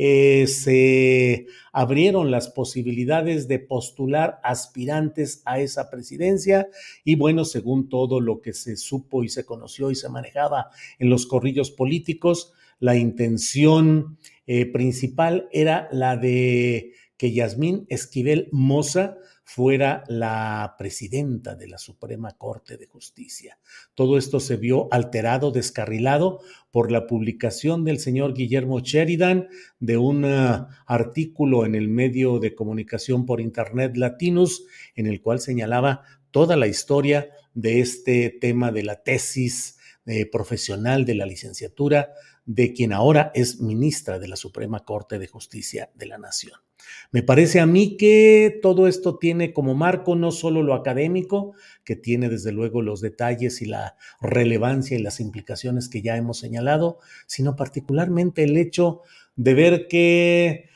Eh, 0.00 0.46
se 0.46 1.48
abrieron 1.72 2.30
las 2.30 2.50
posibilidades 2.50 3.48
de 3.48 3.58
postular 3.58 4.38
aspirantes 4.44 5.42
a 5.44 5.58
esa 5.58 5.90
presidencia. 5.90 6.68
Y 7.02 7.16
bueno, 7.16 7.44
según 7.44 7.88
todo 7.88 8.20
lo 8.20 8.40
que 8.40 8.52
se 8.52 8.76
supo 8.76 9.24
y 9.24 9.28
se 9.28 9.44
conoció 9.44 9.90
y 9.90 9.96
se 9.96 10.08
manejaba 10.08 10.70
en 11.00 11.10
los 11.10 11.26
corrillos 11.26 11.72
políticos, 11.72 12.52
la 12.78 12.94
intención 12.94 14.18
eh, 14.46 14.66
principal 14.66 15.48
era 15.50 15.88
la 15.90 16.16
de 16.16 16.92
que 17.16 17.32
Yasmín 17.32 17.84
Esquivel 17.88 18.48
Moza 18.52 19.16
fuera 19.48 20.04
la 20.08 20.74
presidenta 20.76 21.54
de 21.54 21.68
la 21.68 21.78
Suprema 21.78 22.36
Corte 22.36 22.76
de 22.76 22.86
Justicia. 22.86 23.58
Todo 23.94 24.18
esto 24.18 24.40
se 24.40 24.58
vio 24.58 24.92
alterado, 24.92 25.52
descarrilado 25.52 26.40
por 26.70 26.92
la 26.92 27.06
publicación 27.06 27.82
del 27.82 27.98
señor 27.98 28.34
Guillermo 28.34 28.80
Sheridan 28.80 29.48
de 29.80 29.96
un 29.96 30.26
ah, 30.26 30.68
artículo 30.86 31.64
en 31.64 31.76
el 31.76 31.88
medio 31.88 32.40
de 32.40 32.54
comunicación 32.54 33.24
por 33.24 33.40
Internet 33.40 33.96
Latinus, 33.96 34.66
en 34.94 35.06
el 35.06 35.22
cual 35.22 35.40
señalaba 35.40 36.02
toda 36.30 36.54
la 36.54 36.66
historia 36.66 37.30
de 37.54 37.80
este 37.80 38.28
tema 38.28 38.70
de 38.70 38.82
la 38.82 39.02
tesis 39.02 39.78
eh, 40.04 40.26
profesional 40.26 41.06
de 41.06 41.14
la 41.14 41.24
licenciatura 41.24 42.12
de 42.44 42.74
quien 42.74 42.92
ahora 42.92 43.32
es 43.34 43.62
ministra 43.62 44.18
de 44.18 44.28
la 44.28 44.36
Suprema 44.36 44.84
Corte 44.84 45.18
de 45.18 45.26
Justicia 45.26 45.90
de 45.94 46.04
la 46.04 46.18
Nación. 46.18 46.67
Me 47.10 47.22
parece 47.22 47.60
a 47.60 47.66
mí 47.66 47.96
que 47.96 48.58
todo 48.62 48.86
esto 48.86 49.18
tiene 49.18 49.52
como 49.52 49.74
marco 49.74 50.14
no 50.14 50.30
solo 50.30 50.62
lo 50.62 50.74
académico, 50.74 51.54
que 51.84 51.96
tiene 51.96 52.28
desde 52.28 52.52
luego 52.52 52.82
los 52.82 53.00
detalles 53.00 53.62
y 53.62 53.66
la 53.66 53.96
relevancia 54.20 54.96
y 54.96 55.02
las 55.02 55.20
implicaciones 55.20 55.88
que 55.88 56.02
ya 56.02 56.16
hemos 56.16 56.38
señalado, 56.38 56.98
sino 57.26 57.56
particularmente 57.56 58.44
el 58.44 58.56
hecho 58.56 59.02
de 59.36 59.54
ver 59.54 59.88
que 59.88 60.68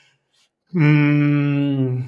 mm, 0.71 1.99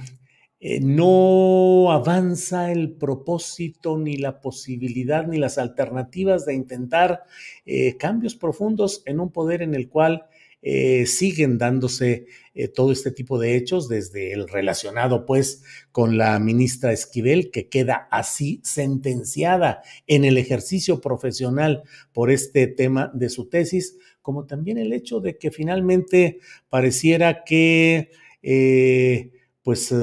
eh, 0.67 0.81
no 0.81 1.93
avanza 1.93 2.73
el 2.73 2.93
propósito, 2.93 3.99
ni 3.99 4.17
la 4.17 4.41
posibilidad, 4.41 5.27
ni 5.27 5.37
las 5.37 5.59
alternativas 5.59 6.47
de 6.47 6.55
intentar 6.55 7.25
eh, 7.67 7.99
cambios 7.99 8.35
profundos 8.35 9.03
en 9.05 9.21
un 9.21 9.31
poder 9.31 9.61
en 9.61 9.75
el 9.75 9.91
cual 9.91 10.27
eh, 10.67 11.05
siguen 11.05 11.59
dándose 11.59 12.25
eh, 12.55 12.69
todo 12.69 12.91
este 12.91 13.11
tipo 13.11 13.39
de 13.39 13.55
hechos, 13.55 13.87
desde 13.87 14.33
el 14.33 14.49
relacionado 14.49 15.27
pues 15.27 15.63
con 15.93 16.17
la 16.17 16.39
ministra 16.39 16.91
Esquivel, 16.91 17.51
que 17.51 17.69
queda 17.69 18.09
así 18.11 18.63
sentenciada 18.65 19.83
en 20.07 20.25
el 20.25 20.39
ejercicio 20.39 21.03
profesional 21.03 21.83
por 22.15 22.31
este 22.31 22.67
tema 22.67 23.11
de 23.13 23.29
su 23.29 23.51
tesis, 23.51 23.99
como 24.23 24.47
también 24.47 24.79
el 24.79 24.95
hecho 24.95 25.21
de 25.21 25.37
que 25.37 25.51
finalmente 25.51 26.39
pareciera 26.71 27.45
que 27.45 28.11
eh, 28.43 29.33
pues 29.63 29.95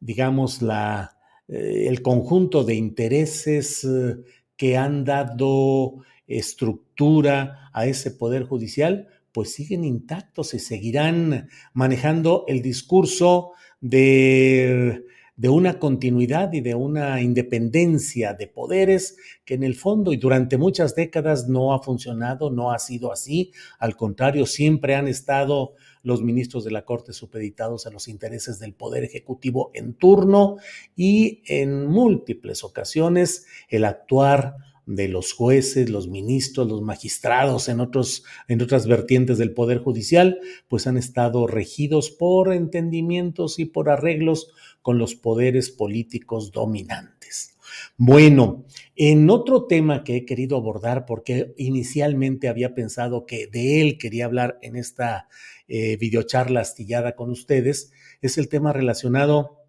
digamos 0.00 0.62
la 0.62 1.16
el 1.46 2.02
conjunto 2.02 2.64
de 2.64 2.74
intereses 2.74 3.86
que 4.56 4.76
han 4.76 5.04
dado 5.04 5.98
estructura 6.26 7.70
a 7.72 7.86
ese 7.86 8.10
poder 8.10 8.44
judicial, 8.44 9.08
pues 9.32 9.52
siguen 9.52 9.84
intactos 9.84 10.54
y 10.54 10.58
seguirán 10.58 11.48
manejando 11.72 12.44
el 12.48 12.62
discurso 12.62 13.52
de, 13.80 15.04
de 15.40 15.48
una 15.48 15.78
continuidad 15.78 16.52
y 16.52 16.60
de 16.60 16.74
una 16.74 17.22
independencia 17.22 18.34
de 18.34 18.46
poderes 18.46 19.16
que 19.46 19.54
en 19.54 19.62
el 19.62 19.74
fondo 19.74 20.12
y 20.12 20.18
durante 20.18 20.58
muchas 20.58 20.94
décadas 20.94 21.48
no 21.48 21.72
ha 21.72 21.82
funcionado, 21.82 22.50
no 22.50 22.72
ha 22.72 22.78
sido 22.78 23.10
así. 23.10 23.52
Al 23.78 23.96
contrario, 23.96 24.44
siempre 24.44 24.94
han 24.94 25.08
estado 25.08 25.74
los 26.02 26.22
ministros 26.22 26.64
de 26.64 26.72
la 26.72 26.84
Corte 26.84 27.14
supeditados 27.14 27.86
a 27.86 27.90
los 27.90 28.08
intereses 28.08 28.58
del 28.58 28.74
Poder 28.74 29.04
Ejecutivo 29.04 29.70
en 29.72 29.94
turno 29.94 30.56
y 30.94 31.42
en 31.46 31.86
múltiples 31.86 32.62
ocasiones 32.62 33.46
el 33.68 33.86
actuar 33.86 34.56
de 34.90 35.06
los 35.06 35.32
jueces, 35.32 35.88
los 35.88 36.08
ministros, 36.08 36.68
los 36.68 36.82
magistrados 36.82 37.68
en, 37.68 37.78
otros, 37.78 38.24
en 38.48 38.60
otras 38.60 38.88
vertientes 38.88 39.38
del 39.38 39.54
Poder 39.54 39.78
Judicial, 39.78 40.40
pues 40.68 40.88
han 40.88 40.96
estado 40.96 41.46
regidos 41.46 42.10
por 42.10 42.52
entendimientos 42.52 43.60
y 43.60 43.66
por 43.66 43.88
arreglos 43.88 44.52
con 44.82 44.98
los 44.98 45.14
poderes 45.14 45.70
políticos 45.70 46.50
dominantes. 46.50 47.56
Bueno, 47.96 48.64
en 48.96 49.30
otro 49.30 49.66
tema 49.66 50.02
que 50.02 50.16
he 50.16 50.24
querido 50.24 50.56
abordar, 50.56 51.06
porque 51.06 51.54
inicialmente 51.56 52.48
había 52.48 52.74
pensado 52.74 53.26
que 53.26 53.46
de 53.46 53.80
él 53.80 53.96
quería 53.96 54.24
hablar 54.24 54.58
en 54.60 54.74
esta 54.74 55.28
eh, 55.68 55.96
videocharla 55.98 56.60
astillada 56.62 57.14
con 57.14 57.30
ustedes, 57.30 57.92
es 58.22 58.38
el 58.38 58.48
tema 58.48 58.72
relacionado 58.72 59.60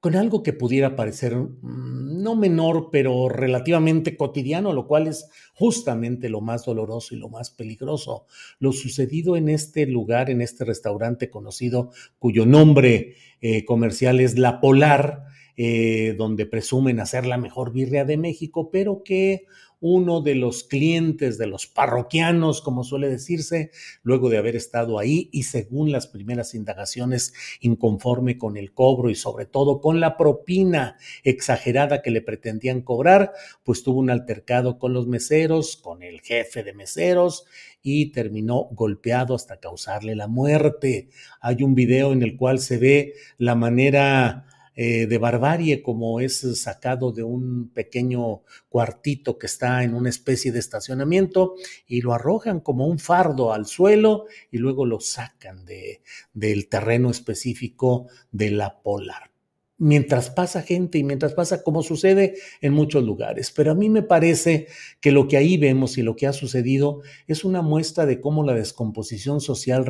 con 0.00 0.14
algo 0.16 0.42
que 0.42 0.52
pudiera 0.52 0.96
parecer 0.96 1.36
mm, 1.36 2.07
no 2.18 2.36
menor, 2.36 2.90
pero 2.90 3.28
relativamente 3.28 4.16
cotidiano, 4.16 4.72
lo 4.72 4.86
cual 4.86 5.06
es 5.06 5.28
justamente 5.54 6.28
lo 6.28 6.40
más 6.40 6.64
doloroso 6.64 7.14
y 7.14 7.18
lo 7.18 7.28
más 7.28 7.50
peligroso. 7.50 8.26
Lo 8.58 8.72
sucedido 8.72 9.36
en 9.36 9.48
este 9.48 9.86
lugar, 9.86 10.30
en 10.30 10.40
este 10.40 10.64
restaurante 10.64 11.30
conocido, 11.30 11.90
cuyo 12.18 12.44
nombre 12.46 13.14
eh, 13.40 13.64
comercial 13.64 14.20
es 14.20 14.38
La 14.38 14.60
Polar, 14.60 15.24
eh, 15.56 16.14
donde 16.16 16.46
presumen 16.46 17.00
hacer 17.00 17.26
la 17.26 17.36
mejor 17.36 17.72
birria 17.72 18.04
de 18.04 18.16
México, 18.16 18.70
pero 18.70 19.02
que 19.02 19.46
uno 19.80 20.20
de 20.20 20.34
los 20.34 20.64
clientes, 20.64 21.38
de 21.38 21.46
los 21.46 21.66
parroquianos, 21.66 22.60
como 22.62 22.84
suele 22.84 23.08
decirse, 23.08 23.70
luego 24.02 24.28
de 24.28 24.38
haber 24.38 24.56
estado 24.56 24.98
ahí 24.98 25.28
y 25.32 25.44
según 25.44 25.92
las 25.92 26.06
primeras 26.06 26.54
indagaciones, 26.54 27.32
inconforme 27.60 28.38
con 28.38 28.56
el 28.56 28.72
cobro 28.72 29.10
y 29.10 29.14
sobre 29.14 29.46
todo 29.46 29.80
con 29.80 30.00
la 30.00 30.16
propina 30.16 30.96
exagerada 31.22 32.02
que 32.02 32.10
le 32.10 32.22
pretendían 32.22 32.82
cobrar, 32.82 33.32
pues 33.62 33.82
tuvo 33.82 34.00
un 34.00 34.10
altercado 34.10 34.78
con 34.78 34.92
los 34.92 35.06
meseros, 35.06 35.76
con 35.76 36.02
el 36.02 36.20
jefe 36.20 36.64
de 36.64 36.74
meseros 36.74 37.44
y 37.82 38.12
terminó 38.12 38.68
golpeado 38.72 39.34
hasta 39.34 39.60
causarle 39.60 40.16
la 40.16 40.26
muerte. 40.26 41.08
Hay 41.40 41.62
un 41.62 41.74
video 41.74 42.12
en 42.12 42.22
el 42.22 42.36
cual 42.36 42.58
se 42.58 42.78
ve 42.78 43.14
la 43.38 43.54
manera 43.54 44.46
eh, 44.80 45.08
de 45.08 45.18
barbarie 45.18 45.82
como 45.82 46.20
es 46.20 46.46
sacado 46.62 47.10
de 47.10 47.24
un 47.24 47.68
pequeño 47.70 48.42
cuartito 48.68 49.36
que 49.36 49.46
está 49.46 49.82
en 49.82 49.92
una 49.92 50.08
especie 50.08 50.52
de 50.52 50.60
estacionamiento 50.60 51.56
y 51.88 52.00
lo 52.00 52.14
arrojan 52.14 52.60
como 52.60 52.86
un 52.86 53.00
fardo 53.00 53.52
al 53.52 53.66
suelo 53.66 54.26
y 54.52 54.58
luego 54.58 54.86
lo 54.86 55.00
sacan 55.00 55.64
de, 55.64 56.00
del 56.32 56.68
terreno 56.68 57.10
específico 57.10 58.06
de 58.30 58.52
la 58.52 58.80
polar 58.80 59.32
mientras 59.78 60.30
pasa 60.30 60.62
gente 60.62 60.98
y 60.98 61.02
mientras 61.02 61.34
pasa 61.34 61.64
como 61.64 61.82
sucede 61.82 62.34
en 62.60 62.72
muchos 62.72 63.02
lugares. 63.02 63.50
Pero 63.50 63.72
a 63.72 63.74
mí 63.74 63.88
me 63.88 64.02
parece 64.02 64.68
que 65.00 65.10
lo 65.10 65.26
que 65.26 65.38
ahí 65.38 65.56
vemos 65.56 65.98
y 65.98 66.02
lo 66.02 66.14
que 66.14 66.28
ha 66.28 66.32
sucedido 66.32 67.02
es 67.26 67.44
una 67.44 67.62
muestra 67.62 68.06
de 68.06 68.20
cómo 68.20 68.44
la 68.44 68.54
descomposición 68.54 69.40
social 69.40 69.86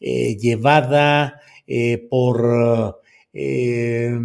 eh, 0.00 0.36
llevada 0.36 1.42
eh, 1.66 2.06
por 2.08 3.02
eh, 3.40 4.18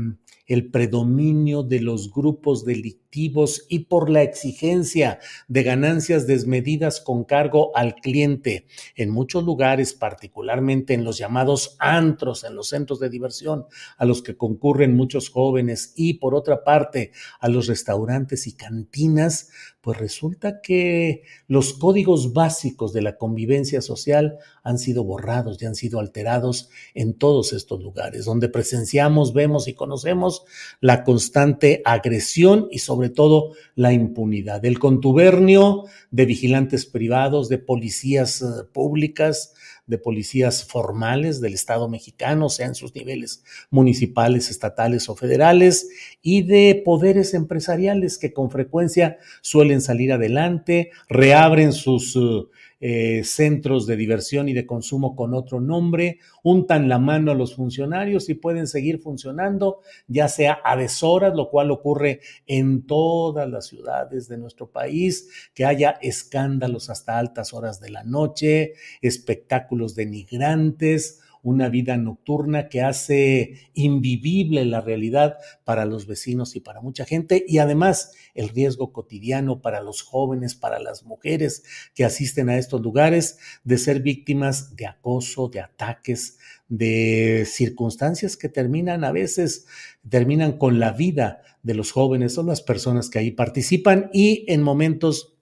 el 0.48 0.72
predominio 0.72 1.62
de 1.64 1.82
los 1.82 2.12
grupos 2.12 2.66
delictivos 2.66 3.03
y 3.16 3.80
por 3.80 4.10
la 4.10 4.24
exigencia 4.24 5.20
de 5.48 5.64
ganancias 5.64 6.26
desmedidas 6.26 7.00
con 7.00 7.24
cargo 7.24 7.76
al 7.76 7.96
cliente. 7.96 8.66
En 8.96 9.12
muchos 9.12 9.44
lugares, 9.44 9.94
particularmente 9.94 10.94
en 10.94 11.04
los 11.04 11.18
llamados 11.18 11.76
antros, 11.80 12.44
en 12.44 12.56
los 12.56 12.70
centros 12.70 13.00
de 13.00 13.10
diversión, 13.10 13.66
a 13.98 14.06
los 14.06 14.24
que 14.24 14.36
concurren 14.36 14.96
muchos 14.96 15.30
jóvenes 15.30 15.94
y 15.96 16.16
por 16.16 16.34
otra 16.34 16.64
parte 16.64 17.12
a 17.40 17.50
los 17.50 17.68
restaurantes 17.68 18.48
y 18.48 18.54
cantinas, 18.54 19.50
pues 19.84 19.98
resulta 19.98 20.62
que 20.62 21.24
los 21.48 21.74
códigos 21.74 22.32
básicos 22.32 22.94
de 22.94 23.02
la 23.02 23.18
convivencia 23.18 23.82
social 23.82 24.38
han 24.64 24.78
sido 24.78 25.04
borrados 25.04 25.62
y 25.62 25.66
han 25.66 25.76
sido 25.76 26.00
alterados 26.00 26.70
en 26.94 27.18
todos 27.18 27.52
estos 27.52 27.84
lugares, 27.84 28.24
donde 28.24 28.48
presenciamos, 28.48 29.34
vemos 29.34 29.68
y 29.68 29.74
conocemos 29.74 30.46
la 30.80 31.04
constante 31.04 31.82
agresión 31.84 32.70
y 32.72 32.80
sobre 32.80 33.03
todo 33.10 33.54
la 33.76 33.94
impunidad, 33.94 34.64
el 34.66 34.80
contubernio 34.80 35.86
de 36.12 36.26
vigilantes 36.26 36.86
privados, 36.86 37.50
de 37.50 37.58
policías 37.58 38.42
eh, 38.42 38.46
públicas, 38.72 39.54
de 39.86 39.98
policías 39.98 40.64
formales 40.64 41.42
del 41.42 41.54
Estado 41.54 41.90
mexicano, 41.90 42.50
sean 42.50 42.74
sus 42.74 42.96
niveles 42.96 43.44
municipales, 43.70 44.50
estatales 44.50 45.10
o 45.10 45.16
federales, 45.16 45.90
y 46.22 46.44
de 46.44 46.82
poderes 46.86 47.34
empresariales 47.34 48.18
que 48.18 48.32
con 48.32 48.50
frecuencia 48.50 49.18
suelen 49.42 49.82
salir 49.82 50.14
adelante, 50.14 50.92
reabren 51.10 51.74
sus 51.74 52.16
uh, 52.16 52.50
eh, 52.86 53.24
centros 53.24 53.88
de 53.88 53.96
diversión 53.96 54.50
y 54.50 54.54
de 54.54 54.66
consumo 54.66 55.16
con 55.16 55.34
otro 55.34 55.62
nombre, 55.62 56.20
untan 56.44 56.90
la 56.90 57.00
mano 57.00 57.32
a 57.32 57.34
los 57.34 57.56
funcionarios 57.56 58.28
y 58.28 58.34
pueden 58.34 58.68
seguir 58.68 59.00
funcionando, 59.00 59.80
ya 60.08 60.28
sea 60.28 60.60
a 60.66 60.76
deshoras, 60.76 61.34
lo 61.34 61.50
cual 61.50 61.72
ocurre 61.72 62.20
en 62.46 62.86
todas 62.86 63.50
las 63.50 63.68
ciudades 63.68 64.28
de 64.28 64.38
nuestro 64.38 64.70
país, 64.70 65.30
que 65.54 65.64
haya 65.64 65.92
escándalos 66.02 66.90
hasta 66.90 67.18
altas 67.18 67.54
horas 67.54 67.80
de 67.80 67.90
la 67.90 68.04
noche, 68.04 68.74
espectáculos 69.02 69.96
denigrantes, 69.96 71.23
una 71.44 71.70
vida 71.70 71.98
nocturna 71.98 72.70
que 72.70 72.82
hace 72.82 73.70
invivible 73.74 74.66
la 74.66 74.82
realidad 74.82 75.38
para 75.66 75.86
los 75.86 76.08
vecinos 76.08 76.56
y 76.56 76.62
para 76.62 76.82
mucha 76.82 77.06
gente 77.06 77.46
y 77.48 77.60
además 77.60 78.14
el 78.34 78.50
riesgo 78.50 78.92
cotidiano 78.92 79.62
para 79.62 79.82
los 79.82 80.02
jóvenes, 80.02 80.56
para 80.56 80.80
las 80.80 81.04
mujeres 81.04 81.64
que 81.94 82.06
asisten 82.06 82.50
a 82.50 82.58
estos 82.58 82.82
lugares 82.82 83.38
de 83.64 83.78
ser 83.78 84.02
víctimas 84.02 84.76
de 84.76 84.88
acoso, 84.88 85.50
de 85.50 85.60
ataques, 85.60 86.40
de 86.70 87.46
circunstancias 87.46 88.38
que 88.38 88.50
terminan 88.50 89.04
a 89.04 89.12
veces, 89.12 89.68
terminan 90.10 90.58
con 90.58 90.80
la 90.80 90.92
vida 90.92 91.42
de 91.62 91.74
los 91.74 91.92
jóvenes. 91.92 92.38
O 92.38 92.44
las 92.44 92.62
personas 92.62 93.10
que 93.10 93.20
ahí 93.20 93.32
participan 93.32 94.10
y 94.14 94.46
en 94.48 94.64
momentos 94.64 95.38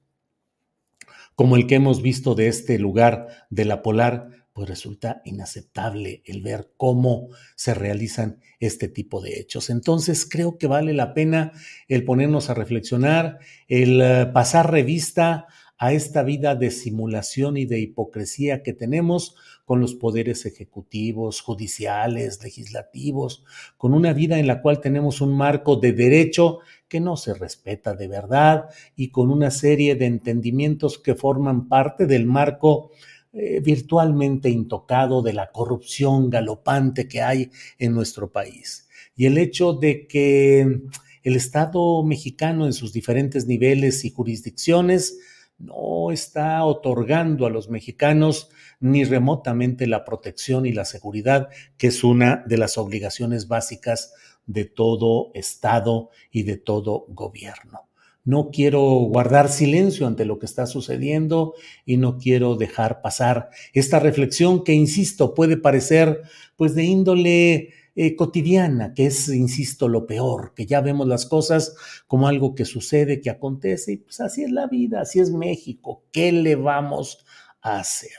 como 1.35 1.55
el 1.55 1.67
que 1.67 1.75
hemos 1.75 2.01
visto 2.01 2.35
de 2.35 2.47
este 2.47 2.77
lugar 2.77 3.27
de 3.49 3.65
la 3.65 3.81
Polar, 3.81 4.40
pues 4.61 4.69
resulta 4.69 5.23
inaceptable 5.25 6.21
el 6.23 6.43
ver 6.43 6.69
cómo 6.77 7.29
se 7.55 7.73
realizan 7.73 8.39
este 8.59 8.87
tipo 8.87 9.19
de 9.19 9.39
hechos. 9.39 9.71
Entonces 9.71 10.27
creo 10.29 10.59
que 10.59 10.67
vale 10.67 10.93
la 10.93 11.15
pena 11.15 11.51
el 11.87 12.05
ponernos 12.05 12.51
a 12.51 12.53
reflexionar, 12.53 13.39
el 13.67 13.99
eh, 14.03 14.27
pasar 14.31 14.69
revista 14.69 15.47
a 15.79 15.93
esta 15.93 16.21
vida 16.21 16.53
de 16.53 16.69
simulación 16.69 17.57
y 17.57 17.65
de 17.65 17.79
hipocresía 17.79 18.61
que 18.61 18.73
tenemos 18.73 19.35
con 19.65 19.79
los 19.79 19.95
poderes 19.95 20.45
ejecutivos, 20.45 21.41
judiciales, 21.41 22.43
legislativos, 22.43 23.43
con 23.77 23.95
una 23.95 24.13
vida 24.13 24.37
en 24.37 24.45
la 24.45 24.61
cual 24.61 24.79
tenemos 24.79 25.21
un 25.21 25.35
marco 25.35 25.77
de 25.77 25.93
derecho 25.93 26.59
que 26.87 26.99
no 26.99 27.17
se 27.17 27.33
respeta 27.33 27.95
de 27.95 28.07
verdad 28.07 28.65
y 28.95 29.09
con 29.09 29.31
una 29.31 29.49
serie 29.49 29.95
de 29.95 30.05
entendimientos 30.05 30.99
que 30.99 31.15
forman 31.15 31.67
parte 31.67 32.05
del 32.05 32.27
marco 32.27 32.91
eh, 33.33 33.61
virtualmente 33.61 34.49
intocado 34.49 35.21
de 35.21 35.31
la 35.31 35.51
corrupción 35.51 36.29
galopante 36.29 37.07
que 37.07 37.21
hay 37.21 37.49
en 37.79 37.93
nuestro 37.93 38.29
país. 38.29 38.89
Y 39.15 39.25
el 39.25 39.37
hecho 39.37 39.71
de 39.71 40.05
que 40.05 40.81
el 41.23 41.35
Estado 41.37 42.03
mexicano 42.03 42.65
en 42.65 42.73
sus 42.73 42.91
diferentes 42.91 43.47
niveles 43.47 44.03
y 44.03 44.09
jurisdicciones 44.09 45.17
no 45.59 46.11
está 46.11 46.65
otorgando 46.65 47.45
a 47.45 47.49
los 47.49 47.69
mexicanos 47.69 48.49
ni 48.79 49.05
remotamente 49.05 49.87
la 49.87 50.03
protección 50.03 50.65
y 50.65 50.73
la 50.73 50.83
seguridad, 50.83 51.47
que 51.77 51.87
es 51.87 52.03
una 52.03 52.43
de 52.47 52.57
las 52.57 52.77
obligaciones 52.77 53.47
básicas 53.47 54.13
de 54.45 54.65
todo 54.65 55.31
Estado 55.35 56.09
y 56.31 56.43
de 56.43 56.57
todo 56.57 57.05
gobierno 57.07 57.90
no 58.23 58.49
quiero 58.51 58.81
guardar 58.81 59.49
silencio 59.49 60.07
ante 60.07 60.25
lo 60.25 60.39
que 60.39 60.45
está 60.45 60.65
sucediendo 60.67 61.53
y 61.85 61.97
no 61.97 62.17
quiero 62.17 62.55
dejar 62.55 63.01
pasar 63.01 63.49
esta 63.73 63.99
reflexión 63.99 64.63
que, 64.63 64.73
insisto, 64.73 65.33
puede 65.33 65.57
parecer 65.57 66.21
pues 66.55 66.75
de 66.75 66.83
índole 66.83 67.69
eh, 67.95 68.15
cotidiana, 68.15 68.93
que 68.93 69.07
es, 69.07 69.27
insisto, 69.27 69.89
lo 69.89 70.05
peor, 70.05 70.53
que 70.55 70.65
ya 70.65 70.79
vemos 70.79 71.07
las 71.07 71.25
cosas 71.25 71.75
como 72.07 72.27
algo 72.27 72.55
que 72.55 72.63
sucede, 72.63 73.19
que 73.19 73.29
acontece, 73.29 73.93
y 73.93 73.97
pues 73.97 74.21
así 74.21 74.43
es 74.43 74.51
la 74.51 74.67
vida, 74.67 75.01
así 75.01 75.19
es 75.19 75.31
México, 75.31 76.05
¿qué 76.13 76.31
le 76.31 76.55
vamos 76.55 77.25
a 77.61 77.79
hacer? 77.79 78.11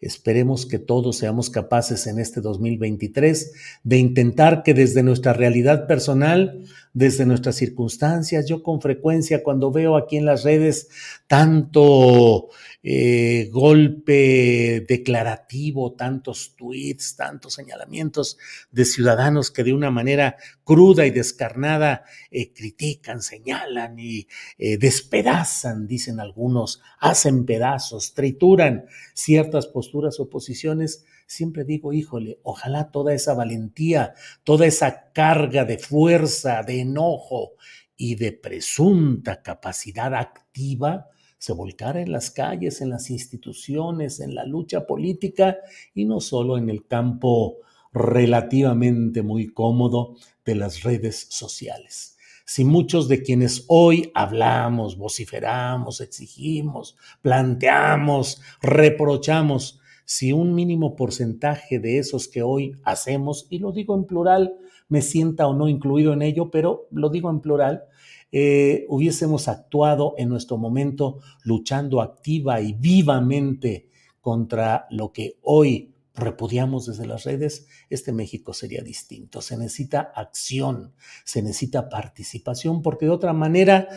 Esperemos 0.00 0.64
que 0.64 0.78
todos 0.78 1.18
seamos 1.18 1.50
capaces 1.50 2.06
en 2.06 2.20
este 2.20 2.40
2023 2.40 3.52
de 3.82 3.98
intentar 3.98 4.62
que 4.62 4.72
desde 4.72 5.02
nuestra 5.02 5.32
realidad 5.32 5.88
personal, 5.88 6.64
desde 6.98 7.24
nuestras 7.24 7.54
circunstancias, 7.54 8.46
yo 8.48 8.64
con 8.64 8.80
frecuencia 8.80 9.44
cuando 9.44 9.70
veo 9.70 9.96
aquí 9.96 10.16
en 10.16 10.24
las 10.24 10.42
redes 10.42 10.88
tanto 11.28 12.48
eh, 12.82 13.48
golpe 13.52 14.84
declarativo, 14.88 15.92
tantos 15.92 16.56
tweets, 16.56 17.14
tantos 17.14 17.54
señalamientos 17.54 18.36
de 18.72 18.84
ciudadanos 18.84 19.52
que 19.52 19.62
de 19.62 19.74
una 19.74 19.92
manera 19.92 20.38
cruda 20.64 21.06
y 21.06 21.12
descarnada 21.12 22.02
eh, 22.32 22.52
critican, 22.52 23.22
señalan 23.22 23.96
y 24.00 24.26
eh, 24.58 24.76
despedazan, 24.76 25.86
dicen 25.86 26.18
algunos, 26.18 26.82
hacen 26.98 27.46
pedazos, 27.46 28.12
trituran 28.12 28.86
ciertas 29.14 29.68
posturas 29.68 30.18
o 30.18 30.28
posiciones, 30.28 31.04
siempre 31.28 31.64
digo, 31.64 31.92
híjole, 31.92 32.40
ojalá 32.42 32.90
toda 32.90 33.14
esa 33.14 33.34
valentía, 33.34 34.14
toda 34.42 34.66
esa 34.66 35.12
carga 35.12 35.64
de 35.64 35.78
fuerza, 35.78 36.62
de 36.62 36.80
enojo 36.80 37.52
y 37.96 38.14
de 38.14 38.32
presunta 38.32 39.42
capacidad 39.42 40.14
activa, 40.14 41.06
se 41.38 41.52
volcara 41.52 42.00
en 42.00 42.10
las 42.10 42.30
calles, 42.32 42.80
en 42.80 42.90
las 42.90 43.10
instituciones, 43.10 44.18
en 44.20 44.34
la 44.34 44.44
lucha 44.44 44.86
política 44.86 45.58
y 45.94 46.04
no 46.04 46.20
solo 46.20 46.56
en 46.58 46.68
el 46.70 46.86
campo 46.86 47.58
relativamente 47.92 49.22
muy 49.22 49.48
cómodo 49.48 50.16
de 50.44 50.54
las 50.56 50.82
redes 50.82 51.26
sociales. 51.28 52.16
Si 52.44 52.64
muchos 52.64 53.08
de 53.08 53.22
quienes 53.22 53.66
hoy 53.68 54.10
hablamos, 54.14 54.96
vociferamos, 54.96 56.00
exigimos, 56.00 56.96
planteamos, 57.20 58.40
reprochamos, 58.62 59.80
si 60.10 60.32
un 60.32 60.54
mínimo 60.54 60.96
porcentaje 60.96 61.80
de 61.80 61.98
esos 61.98 62.28
que 62.28 62.40
hoy 62.40 62.74
hacemos, 62.82 63.46
y 63.50 63.58
lo 63.58 63.72
digo 63.72 63.94
en 63.94 64.06
plural, 64.06 64.54
me 64.88 65.02
sienta 65.02 65.46
o 65.46 65.52
no 65.52 65.68
incluido 65.68 66.14
en 66.14 66.22
ello, 66.22 66.50
pero 66.50 66.88
lo 66.90 67.10
digo 67.10 67.28
en 67.28 67.40
plural, 67.40 67.84
eh, 68.32 68.86
hubiésemos 68.88 69.48
actuado 69.48 70.14
en 70.16 70.30
nuestro 70.30 70.56
momento 70.56 71.18
luchando 71.44 72.00
activa 72.00 72.62
y 72.62 72.72
vivamente 72.72 73.90
contra 74.22 74.86
lo 74.88 75.12
que 75.12 75.36
hoy 75.42 75.92
repudiamos 76.14 76.86
desde 76.86 77.06
las 77.06 77.24
redes, 77.24 77.66
este 77.90 78.10
México 78.10 78.54
sería 78.54 78.80
distinto. 78.80 79.42
Se 79.42 79.58
necesita 79.58 80.10
acción, 80.14 80.94
se 81.26 81.42
necesita 81.42 81.90
participación, 81.90 82.80
porque 82.80 83.04
de 83.04 83.12
otra 83.12 83.34
manera 83.34 83.88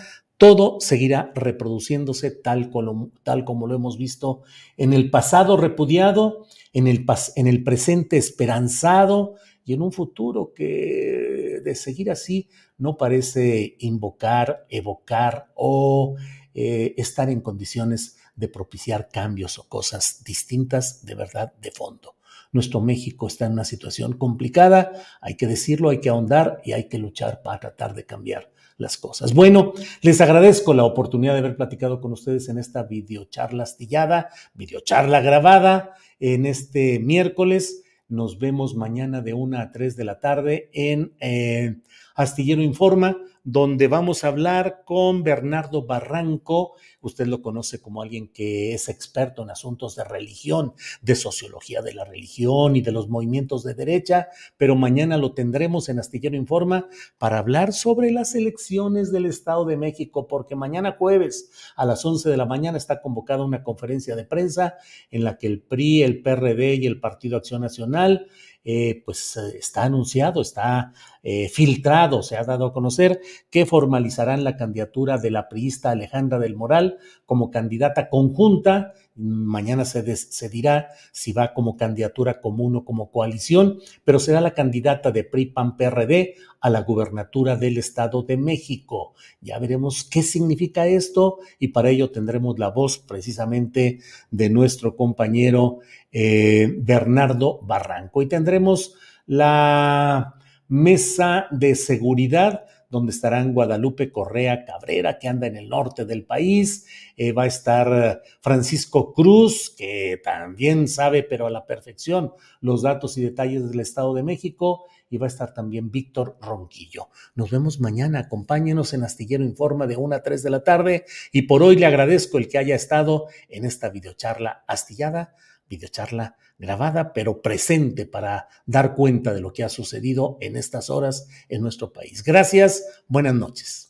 todo 0.41 0.80
seguirá 0.80 1.32
reproduciéndose 1.36 2.32
tal 2.32 2.71
como, 2.71 3.67
lo 3.67 3.75
hemos 3.75 3.99
visto 3.99 4.41
en 4.75 4.91
el 4.91 5.12
pasado 5.12 5.56
repudiado, 5.56 6.47
en 6.73 6.88
el, 6.88 7.06
en 7.36 7.45
el 7.45 7.63
presente 7.63 8.17
esperanzado 8.17 9.36
y 9.63 9.73
en 9.73 9.84
un 9.84 9.91
futuro 9.91 10.51
que 10.56 11.62
de 11.63 11.75
seguir 11.75 12.10
así 12.10 12.49
no 12.80 12.97
parece 12.97 13.75
invocar, 13.82 14.65
evocar 14.69 15.51
o 15.54 16.15
eh, 16.56 16.95
estar 16.97 17.30
en 17.30 17.41
condiciones 17.41 18.17
de 18.36 18.47
propiciar 18.47 19.10
cambios 19.10 19.60
o 19.60 19.69
cosas 19.69 20.23
distintas 20.25 21.06
de 21.06 21.13
verdad 21.13 21.54
de 21.62 21.69
fondo. 21.69 22.15
Nuestro 22.51 22.82
México 22.82 23.27
está 23.27 23.45
en 23.45 23.51
una 23.51 23.63
situación 23.63 24.17
complicada, 24.17 24.91
hay 25.21 25.38
que 25.38 25.45
decirlo, 25.45 25.91
hay 25.91 25.99
que 25.99 26.10
ahondar 26.10 26.63
y 26.65 26.71
hay 26.71 26.89
que 26.89 26.97
luchar 26.97 27.43
para 27.43 27.60
tratar 27.60 27.93
de 27.93 28.08
cambiar 28.08 28.51
las 28.82 28.98
cosas. 28.98 29.34
Bueno, 29.34 29.74
les 30.02 30.20
agradezco 30.20 30.74
la 30.74 30.84
oportunidad 30.84 31.34
de 31.34 31.39
haber 31.39 31.56
platicado 31.56 32.02
con 32.02 32.12
ustedes 32.12 32.50
en 32.50 32.58
esta 32.58 32.84
videocharla 32.84 33.63
astillada, 33.63 34.30
videocharla 34.54 35.22
grabada 35.22 35.94
en 36.20 36.46
este 36.46 37.00
miércoles. 37.00 37.84
Nos 38.10 38.39
vemos 38.39 38.76
mañana 38.76 39.22
de 39.22 39.34
1 39.34 39.58
a 39.60 39.72
3 39.72 39.96
de 39.96 40.04
la 40.04 40.20
tarde 40.20 40.70
en 40.74 41.13
eh, 41.22 41.78
Astillero 42.22 42.62
Informa, 42.62 43.18
donde 43.44 43.88
vamos 43.88 44.24
a 44.24 44.28
hablar 44.28 44.84
con 44.86 45.24
Bernardo 45.24 45.88
Barranco. 45.88 46.76
Usted 47.02 47.26
lo 47.26 47.42
conoce 47.42 47.82
como 47.82 48.04
alguien 48.04 48.28
que 48.28 48.76
es 48.76 48.90
experto 48.90 49.42
en 49.42 49.50
asuntos 49.50 49.96
de 49.96 50.04
religión, 50.04 50.74
de 51.02 51.16
sociología 51.16 51.82
de 51.82 51.96
la 51.96 52.06
religión 52.06 52.76
y 52.76 52.82
de 52.82 52.92
los 52.92 53.10
movimientos 53.10 53.64
de 53.64 53.74
derecha, 53.74 54.28
pero 54.58 54.76
mañana 54.76 55.18
lo 55.18 55.34
tendremos 55.34 55.90
en 55.90 55.98
Astillero 55.98 56.36
Informa 56.36 56.88
para 57.18 57.40
hablar 57.40 57.74
sobre 57.74 58.12
las 58.12 58.36
elecciones 58.36 59.12
del 59.12 59.26
Estado 59.26 59.66
de 59.66 59.78
México, 59.78 60.28
porque 60.28 60.56
mañana 60.56 60.96
jueves 61.00 61.50
a 61.76 61.86
las 61.86 62.06
11 62.06 62.30
de 62.30 62.38
la 62.38 62.46
mañana 62.46 62.78
está 62.78 63.02
convocada 63.02 63.44
una 63.44 63.64
conferencia 63.64 64.16
de 64.16 64.26
prensa 64.26 64.76
en 65.10 65.24
la 65.24 65.40
que 65.40 65.48
el 65.48 65.62
PRI, 65.62 66.04
el 66.04 66.22
PRD 66.22 66.76
y 66.76 66.86
el 66.86 67.00
Partido 67.00 67.38
Acción 67.38 67.62
Nacional 67.62 68.28
eh, 68.63 69.02
pues 69.06 69.38
eh, 69.38 69.58
está 69.58 69.84
anunciado, 69.84 70.41
está 70.41 70.93
eh, 71.24 71.50
filtrado, 71.50 72.21
se 72.21 72.38
ha 72.38 72.43
dado 72.43 72.67
a 72.67 72.74
conocer 72.74 73.19
que 73.50 73.65
formalizarán 73.65 74.43
la 74.43 74.56
candidatura 74.56 75.17
de 75.17 75.32
la 75.32 75.50
priista 75.50 75.91
Alejandra 75.91 76.38
del 76.38 76.56
Moral 76.56 76.97
como 77.26 77.50
candidata 77.50 78.10
conjunta 78.10 78.93
Mañana 79.22 79.86
se, 79.86 80.50
dirá 80.50 80.90
si 81.12 81.32
va 81.32 81.54
como 81.54 81.78
candidatura 81.78 82.42
común 82.42 82.76
o 82.76 82.86
como 82.86 83.12
coalición, 83.12 83.80
pero 84.04 84.20
será 84.20 84.42
la 84.42 84.54
candidata 84.54 85.12
de 85.12 85.24
PRI-PAN-PRD 85.24 86.36
a 86.60 86.70
la 86.70 86.82
gubernatura 86.82 87.56
del 87.56 87.78
Estado 87.78 88.24
de 88.24 88.38
México. 88.38 89.14
Ya 89.42 89.60
veremos 89.60 90.04
qué 90.04 90.24
significa 90.24 90.88
esto 90.88 91.40
y 91.60 91.70
para 91.70 91.90
ello 91.90 92.12
tendremos 92.12 92.58
la 92.58 92.70
voz 92.70 92.98
precisamente 92.98 94.00
de 94.32 94.50
nuestro 94.50 94.96
compañero 94.96 95.80
eh, 96.12 96.74
Bernardo 96.80 97.60
Barranco 97.62 98.22
y 98.22 98.28
tendremos 98.28 98.96
la 99.28 100.36
mesa 100.68 101.48
de 101.52 101.76
seguridad 101.76 102.66
donde 102.91 103.12
estarán 103.12 103.54
Guadalupe 103.54 104.12
Correa 104.12 104.65
Cabrera, 104.65 105.17
que 105.17 105.30
anda 105.30 105.47
en 105.47 105.56
el 105.56 105.69
norte 105.69 106.06
del 106.06 106.25
país, 106.25 106.86
eh, 107.15 107.32
va 107.32 107.43
a 107.43 107.47
estar 107.47 108.21
Francisco 108.41 109.13
Cruz, 109.13 109.73
que 109.75 110.21
también 110.23 110.88
sabe, 110.88 111.23
pero 111.23 111.47
a 111.47 111.49
la 111.49 111.65
perfección, 111.65 112.34
los 112.60 112.82
datos 112.82 113.17
y 113.17 113.23
detalles 113.23 113.69
del 113.69 113.80
Estado 113.80 114.13
de 114.13 114.23
México, 114.23 114.86
y 115.10 115.17
va 115.17 115.25
a 115.25 115.30
estar 115.30 115.54
también 115.54 115.89
Víctor 115.89 116.38
Ronquillo. 116.41 117.10
Nos 117.34 117.49
vemos 117.49 117.80
mañana, 117.80 118.19
acompáñenos 118.19 118.93
en 118.93 119.04
Astillero 119.04 119.43
Informa 119.43 119.88
de 119.88 119.97
1 119.97 120.15
a 120.15 120.23
3 120.23 120.43
de 120.43 120.49
la 120.49 120.63
tarde, 120.63 121.06
y 121.32 121.43
por 121.43 121.63
hoy 121.63 121.77
le 121.77 121.86
agradezco 121.86 122.38
el 122.38 122.47
que 122.47 122.58
haya 122.58 122.75
estado 122.75 123.27
en 123.49 123.65
esta 123.65 123.89
videocharla 123.89 124.63
astillada 124.67 125.34
videocharla 125.71 126.36
grabada, 126.62 127.12
pero 127.12 127.41
presente 127.41 128.06
para 128.06 128.47
dar 128.65 128.93
cuenta 128.93 129.34
de 129.34 129.41
lo 129.41 129.52
que 129.52 129.63
ha 129.63 129.69
sucedido 129.69 130.38
en 130.39 130.56
estas 130.56 130.89
horas 130.89 131.28
en 131.50 131.62
nuestro 131.62 131.91
país. 131.91 132.24
Gracias, 132.24 132.84
buenas 133.08 133.34
noches. 133.34 133.88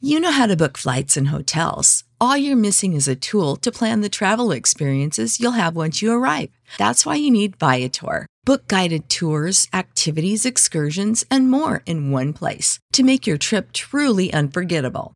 You 0.00 0.20
know 0.20 0.30
how 0.30 0.46
to 0.46 0.56
book 0.56 0.76
flights 0.78 1.16
and 1.16 1.28
hotels. 1.28 2.04
All 2.20 2.36
you're 2.36 2.54
missing 2.54 2.92
is 2.94 3.08
a 3.08 3.16
tool 3.16 3.56
to 3.56 3.72
plan 3.72 4.02
the 4.02 4.08
travel 4.08 4.52
experiences 4.52 5.40
you'll 5.40 5.52
have 5.52 5.74
once 5.74 6.00
you 6.00 6.12
arrive. 6.12 6.50
That's 6.78 7.04
why 7.04 7.16
you 7.16 7.30
need 7.30 7.56
Viator. 7.56 8.26
Book 8.44 8.68
guided 8.68 9.08
tours, 9.08 9.66
activities, 9.72 10.46
excursions, 10.46 11.24
and 11.30 11.50
more 11.50 11.82
in 11.86 12.12
one 12.12 12.32
place 12.32 12.78
to 12.92 13.02
make 13.02 13.26
your 13.26 13.38
trip 13.38 13.72
truly 13.72 14.32
unforgettable. 14.32 15.15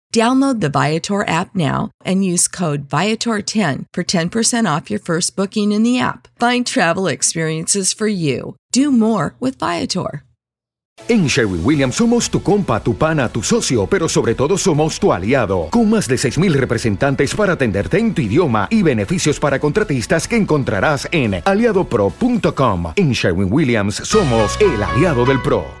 Download 0.11 0.59
the 0.59 0.69
Viator 0.69 1.25
app 1.25 1.55
now 1.55 1.91
and 2.03 2.25
use 2.25 2.49
code 2.49 2.89
Viator10 2.89 3.85
for 3.93 4.03
10% 4.03 4.77
off 4.77 4.91
your 4.91 4.99
first 4.99 5.37
booking 5.37 5.71
in 5.71 5.83
the 5.83 5.99
app. 5.99 6.27
Find 6.37 6.65
travel 6.65 7.07
experiences 7.07 7.93
for 7.93 8.07
you. 8.07 8.55
Do 8.73 8.91
more 8.91 9.35
with 9.39 9.57
Viator. 9.57 10.23
En 11.07 11.27
Sherwin 11.27 11.61
Williams 11.63 11.95
somos 11.95 12.29
tu 12.29 12.43
compa, 12.43 12.81
tu 12.81 12.95
pana, 12.95 13.27
tu 13.29 13.41
socio, 13.41 13.87
pero 13.87 14.07
sobre 14.07 14.35
todo 14.35 14.57
somos 14.57 14.99
tu 14.99 15.11
aliado, 15.11 15.67
con 15.71 15.89
más 15.89 16.07
de 16.07 16.15
6.000 16.15 16.53
representantes 16.53 17.33
para 17.33 17.53
atenderte 17.53 17.97
en 17.97 18.13
tu 18.13 18.21
idioma 18.21 18.67
y 18.69 18.83
beneficios 18.83 19.39
para 19.39 19.59
contratistas 19.59 20.27
que 20.27 20.35
encontrarás 20.35 21.07
en 21.11 21.41
aliadopro.com. 21.43 22.93
En 22.95 23.13
Sherwin 23.13 23.51
Williams 23.51 23.95
somos 23.95 24.57
el 24.61 24.83
aliado 24.83 25.25
del 25.25 25.41
PRO. 25.41 25.80